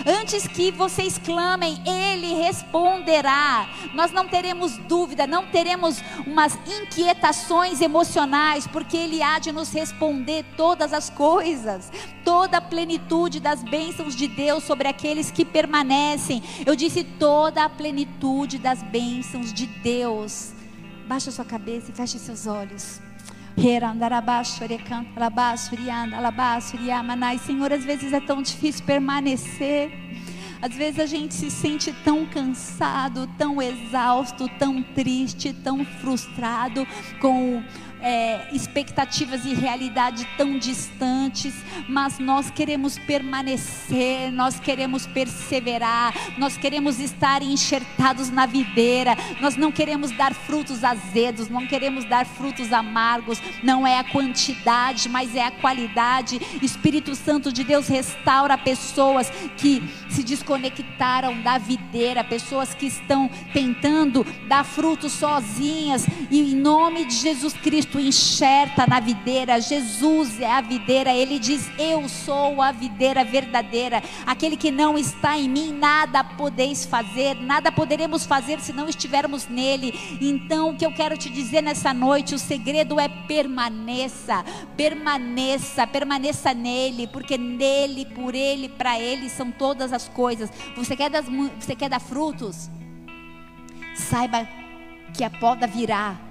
[0.06, 3.68] Antes que vocês clamem, Ele responderá.
[3.94, 10.44] Nós não teremos dúvida, não teremos umas inquietações emocionais, porque Ele há de nos responder
[10.56, 11.90] todas as coisas,
[12.24, 16.42] toda a plenitude das bênçãos de Deus sobre aqueles que permanecem.
[16.64, 20.52] Eu disse toda a plenitude das bênçãos de Deus.
[21.06, 23.00] Baixa sua cabeça e feche seus olhos.
[27.38, 29.90] Senhor, às vezes é tão difícil permanecer.
[30.62, 36.86] Às vezes a gente se sente tão cansado, tão exausto, tão triste, tão frustrado
[37.18, 37.62] com
[38.02, 41.54] é, expectativas e realidade tão distantes,
[41.88, 49.72] mas nós queremos permanecer, nós queremos perseverar, nós queremos estar enxertados na videira, nós não
[49.72, 55.44] queremos dar frutos azedos, não queremos dar frutos amargos, não é a quantidade, mas é
[55.44, 56.40] a qualidade.
[56.62, 64.24] Espírito Santo de Deus restaura pessoas que se desconectaram da videira, pessoas que estão tentando
[64.48, 70.50] dar frutos sozinhas, e em nome de Jesus Cristo Cristo enxerta na videira, Jesus é
[70.50, 75.72] a videira, ele diz: Eu sou a videira verdadeira, aquele que não está em mim,
[75.72, 80.18] nada podeis fazer, nada poderemos fazer se não estivermos nele.
[80.20, 84.44] Então, o que eu quero te dizer nessa noite, o segredo é permaneça,
[84.76, 90.50] permaneça, permaneça nele, porque nele, por ele, para ele são todas as coisas.
[90.76, 91.26] Você quer, das,
[91.58, 92.70] você quer dar frutos?
[93.94, 94.48] Saiba
[95.12, 96.29] que a poda virá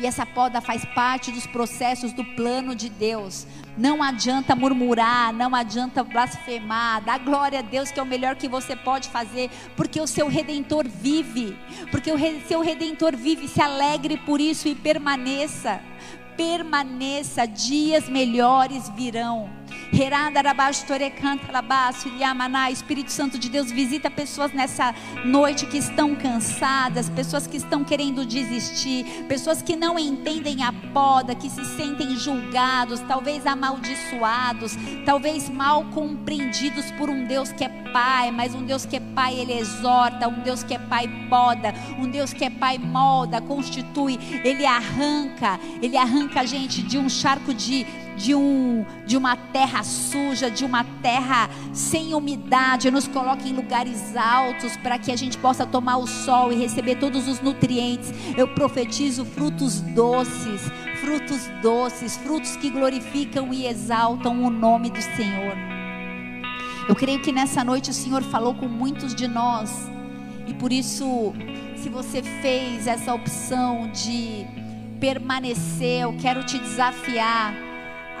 [0.00, 3.46] e essa poda faz parte dos processos do plano de Deus.
[3.76, 7.04] Não adianta murmurar, não adianta blasfemar.
[7.04, 10.26] Dá glória a Deus que é o melhor que você pode fazer, porque o seu
[10.26, 11.56] redentor vive.
[11.90, 15.80] Porque o seu redentor vive, se alegre por isso e permaneça.
[16.34, 19.59] Permaneça, dias melhores virão.
[22.70, 28.24] Espírito Santo de Deus, visita pessoas nessa noite que estão cansadas, pessoas que estão querendo
[28.24, 35.84] desistir, pessoas que não entendem a poda, que se sentem julgados, talvez amaldiçoados, talvez mal
[35.86, 40.28] compreendidos por um Deus que é Pai, mas um Deus que é Pai, Ele exorta,
[40.28, 45.58] um Deus que é Pai poda, um Deus que é Pai molda, constitui, Ele arranca,
[45.82, 47.84] Ele arranca a gente de um charco de
[48.20, 54.14] de, um, de uma terra suja, de uma terra sem umidade, nos coloque em lugares
[54.14, 58.12] altos para que a gente possa tomar o sol e receber todos os nutrientes.
[58.36, 60.60] Eu profetizo frutos doces,
[61.00, 65.56] frutos doces, frutos que glorificam e exaltam o nome do Senhor.
[66.86, 69.88] Eu creio que nessa noite o Senhor falou com muitos de nós
[70.46, 71.32] e por isso,
[71.76, 74.44] se você fez essa opção de
[74.98, 77.69] permanecer, eu quero te desafiar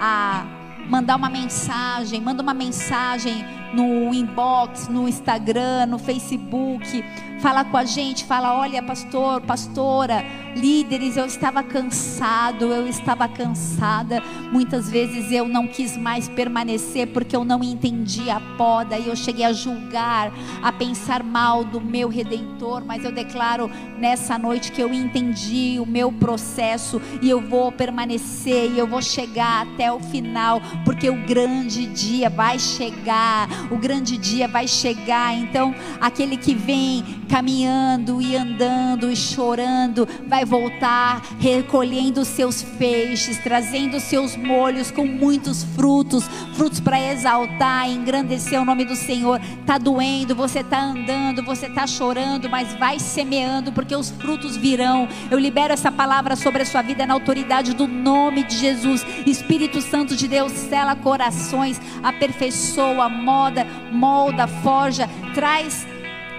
[0.00, 0.44] a
[0.88, 3.44] mandar uma mensagem, manda uma mensagem
[3.74, 7.04] no inbox, no Instagram, no Facebook,
[7.40, 14.22] fala com a gente, fala: olha, pastor, pastora, líderes, eu estava cansado, eu estava cansada.
[14.52, 19.16] Muitas vezes eu não quis mais permanecer porque eu não entendi a poda e eu
[19.16, 22.84] cheguei a julgar, a pensar mal do meu redentor.
[22.84, 28.70] Mas eu declaro nessa noite que eu entendi o meu processo e eu vou permanecer
[28.70, 34.16] e eu vou chegar até o final, porque o grande dia vai chegar, o grande
[34.16, 35.34] dia vai chegar.
[35.34, 44.00] Então, aquele que vem caminhando e andando e chorando, vai voltar recolhendo seus feixes, trazendo
[44.00, 49.40] seus molhos com muitos frutos, frutos para exaltar engrandecer o nome do Senhor.
[49.64, 55.08] Tá doendo, você tá andando, você tá chorando, mas vai semeando porque os frutos virão.
[55.30, 59.04] Eu libero essa palavra sobre a sua vida na autoridade do nome de Jesus.
[59.26, 63.49] Espírito Santo de Deus, cela corações, aperfeiçoa, moda,
[63.92, 65.84] molda, forja, traz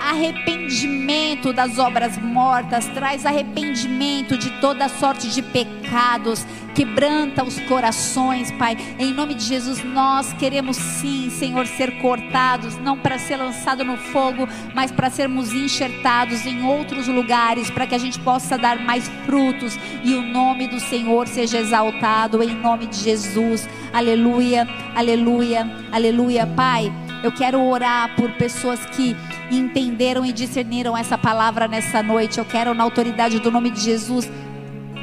[0.02, 8.78] arrependimento das obras mortas, traz arrependimento de toda sorte de pecados, quebranta os corações, Pai.
[8.98, 13.98] Em nome de Jesus, nós queremos sim, Senhor, ser cortados, não para ser lançado no
[13.98, 19.08] fogo, mas para sermos enxertados em outros lugares, para que a gente possa dar mais
[19.26, 23.70] frutos e o nome do Senhor seja exaltado em nome de Jesus.
[23.94, 26.92] Aleluia, aleluia, aleluia, Pai.
[27.24, 29.16] Eu quero orar por pessoas que
[29.58, 32.40] entenderam e discerniram essa palavra nessa noite.
[32.40, 34.30] Eu quero, na autoridade do nome de Jesus,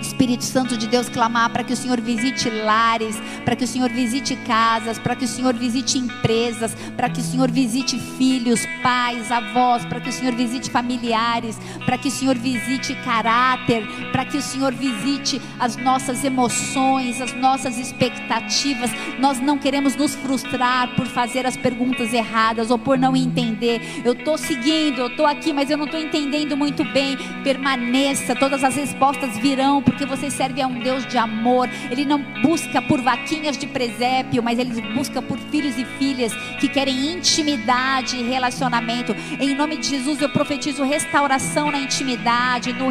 [0.00, 3.90] Espírito Santo de Deus clamar para que o Senhor visite lares, para que o Senhor
[3.90, 9.30] visite casas, para que o Senhor visite empresas, para que o Senhor visite filhos, pais,
[9.30, 14.36] avós, para que o Senhor visite familiares, para que o Senhor visite caráter, para que
[14.36, 18.90] o Senhor visite as nossas emoções, as nossas expectativas.
[19.18, 24.02] Nós não queremos nos frustrar por fazer as perguntas erradas ou por não entender.
[24.04, 27.16] Eu estou seguindo, eu estou aqui, mas eu não estou entendendo muito bem.
[27.42, 31.68] Permaneça, todas as respostas virão porque você serve a um Deus de amor.
[31.90, 36.68] Ele não busca por vaquinhas de presépio, mas ele busca por filhos e filhas que
[36.68, 39.16] querem intimidade e relacionamento.
[39.40, 42.88] Em nome de Jesus, eu profetizo restauração na intimidade, no,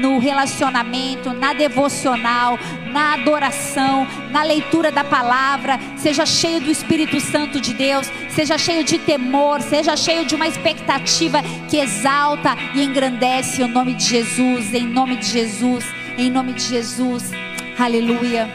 [0.00, 2.56] no relacionamento, na devocional,
[2.92, 5.78] na adoração, na leitura da palavra.
[5.96, 10.46] Seja cheio do Espírito Santo de Deus, seja cheio de temor, seja cheio de uma
[10.46, 14.72] expectativa que exalta e engrandece o nome de Jesus.
[14.72, 15.97] Em nome de Jesus.
[16.18, 17.30] Em nome de Jesus.
[17.78, 18.48] Aleluia.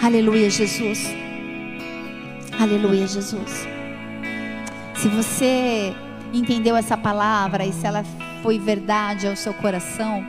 [0.00, 1.04] Aleluia, Jesus.
[2.60, 3.66] Aleluia, Jesus.
[4.94, 5.92] Se você
[6.32, 8.04] entendeu essa palavra e se ela
[8.40, 10.24] foi verdade ao seu coração,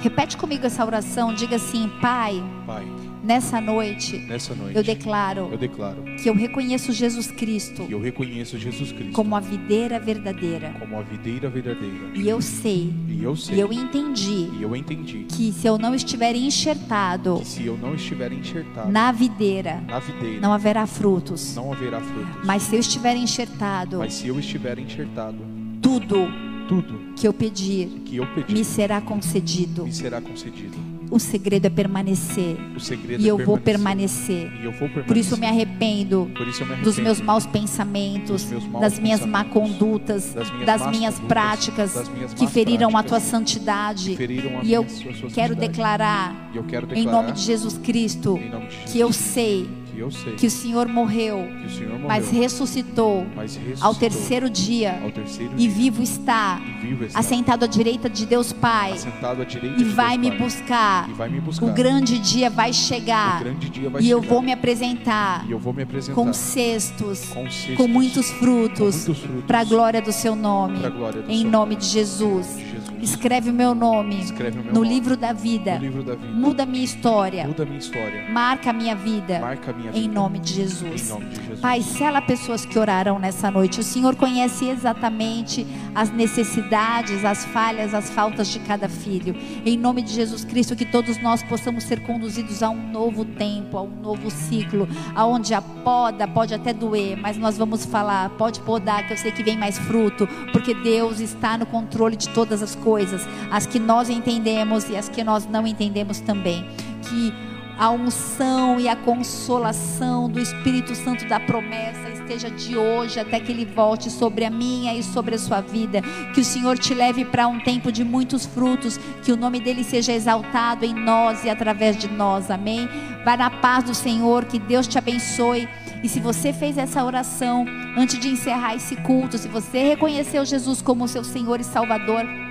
[0.00, 1.32] repete comigo essa oração.
[1.32, 2.42] Diga assim: Pai.
[2.66, 8.00] Pai Nessa noite, Nessa noite eu declaro, eu declaro que eu reconheço Jesus Cristo eu
[8.00, 10.76] reconheço Jesus Cristo como a videira verdadeira.
[10.78, 12.12] como a videira verdadeira.
[12.14, 15.76] E eu sei, E eu sei e eu entendi e eu entendi que se eu
[15.76, 20.86] não estiver enxertado que se eu não estiver enxertado na videira, na videira, não haverá
[20.86, 21.56] frutos.
[21.56, 22.44] não haverá frutos.
[22.44, 25.38] Mas se eu estiver enxertado, Mas se eu estiver enxertado,
[25.82, 26.28] tudo
[26.68, 29.84] tudo que eu pedir que eu pedir me será concedido.
[29.84, 30.76] me será concedido.
[31.10, 32.56] O segredo é permanecer.
[32.74, 34.52] O segredo E é eu vou permanecer.
[34.60, 35.04] E eu vou permanecer.
[35.06, 38.80] Por isso eu me arrependo eu me dos arrependo meus maus pensamentos, dos meus maus
[38.80, 43.02] das minhas má condutas, das minhas das minhas condutas, práticas das minhas que feriram a
[43.02, 44.16] tua santidade.
[44.20, 45.54] a E eu quero santidade.
[45.54, 49.68] declarar, eu quero em declarar nome de Jesus Cristo, em de Jesus que eu sei
[49.96, 53.94] que eu sei que o Senhor morreu, o Senhor morreu, mas ressuscitou mas ressuscitou ao
[53.94, 58.26] terceiro dia ao terceiro e dia, vivo está, e vivo está, assentado à direita de
[58.26, 61.08] Deus Pai, e de vai Deus me Pai, buscar.
[61.08, 61.66] e vai me buscar.
[61.66, 63.42] O grande dia vai chegar
[63.76, 67.50] dia vai e eu vou me apresentar e eu vou me apresentar com cestos, com
[67.50, 70.78] cestos, com muitos frutos, frutos, para a glória do seu nome.
[70.78, 72.56] do Em seu nome de Jesus.
[72.56, 72.75] de Jesus.
[73.00, 75.74] Escreve o meu nome Escreve o meu no nome livro da vida.
[75.76, 76.32] no livro da vida.
[76.32, 77.46] Muda a minha história.
[77.46, 78.28] Muda a minha história.
[78.30, 79.38] Marca a minha vida.
[79.40, 80.14] Marca minha Em vida.
[80.14, 81.08] nome de Em Jesus.
[81.10, 81.60] nome de Jesus.
[81.60, 83.80] Pai, sela pessoas que oraram nessa noite.
[83.80, 89.34] O Senhor conhece exatamente as necessidades, as falhas, as faltas de cada filho.
[89.64, 93.76] Em nome de Jesus Cristo, que todos nós possamos ser conduzidos a um novo tempo,
[93.76, 98.60] a um novo ciclo, aonde a poda pode até doer, mas nós vamos falar, pode
[98.60, 102.62] podar, que eu sei que vem mais fruto, porque Deus está no controle de todas
[102.62, 106.70] as coisas, as que nós entendemos e as que nós não entendemos também.
[107.02, 107.34] Que
[107.76, 113.50] a unção e a consolação do Espírito Santo da promessa esteja de hoje até que
[113.50, 116.00] ele volte sobre a minha e sobre a sua vida.
[116.32, 119.82] Que o Senhor te leve para um tempo de muitos frutos, que o nome dele
[119.82, 122.52] seja exaltado em nós e através de nós.
[122.52, 122.88] Amém.
[123.24, 125.68] Vai na paz do Senhor, que Deus te abençoe.
[126.04, 127.66] E se você fez essa oração
[127.96, 132.45] antes de encerrar esse culto, se você reconheceu Jesus como seu Senhor e Salvador,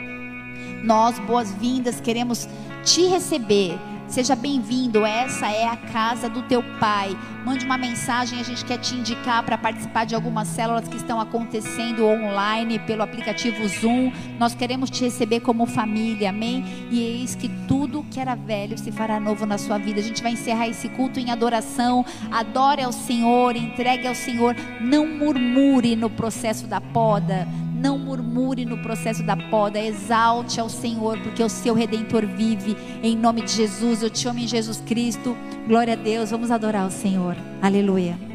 [0.86, 2.48] nós, boas-vindas, queremos
[2.84, 3.78] te receber.
[4.08, 7.18] Seja bem-vindo, essa é a casa do teu pai.
[7.44, 11.20] Mande uma mensagem, a gente quer te indicar para participar de algumas células que estão
[11.20, 14.12] acontecendo online pelo aplicativo Zoom.
[14.38, 16.64] Nós queremos te receber como família, amém?
[16.92, 20.00] E eis que tudo que era velho se fará novo na sua vida.
[20.00, 22.06] A gente vai encerrar esse culto em adoração.
[22.32, 24.56] Adore ao Senhor, entregue ao Senhor.
[24.80, 27.48] Não murmure no processo da poda.
[27.76, 32.76] Não murmure no processo da poda, exalte ao Senhor, porque o seu redentor vive.
[33.04, 35.36] Em nome de Jesus, eu te amo em Jesus Cristo.
[35.68, 37.36] Glória a Deus, vamos adorar o Senhor.
[37.62, 38.35] Aleluia.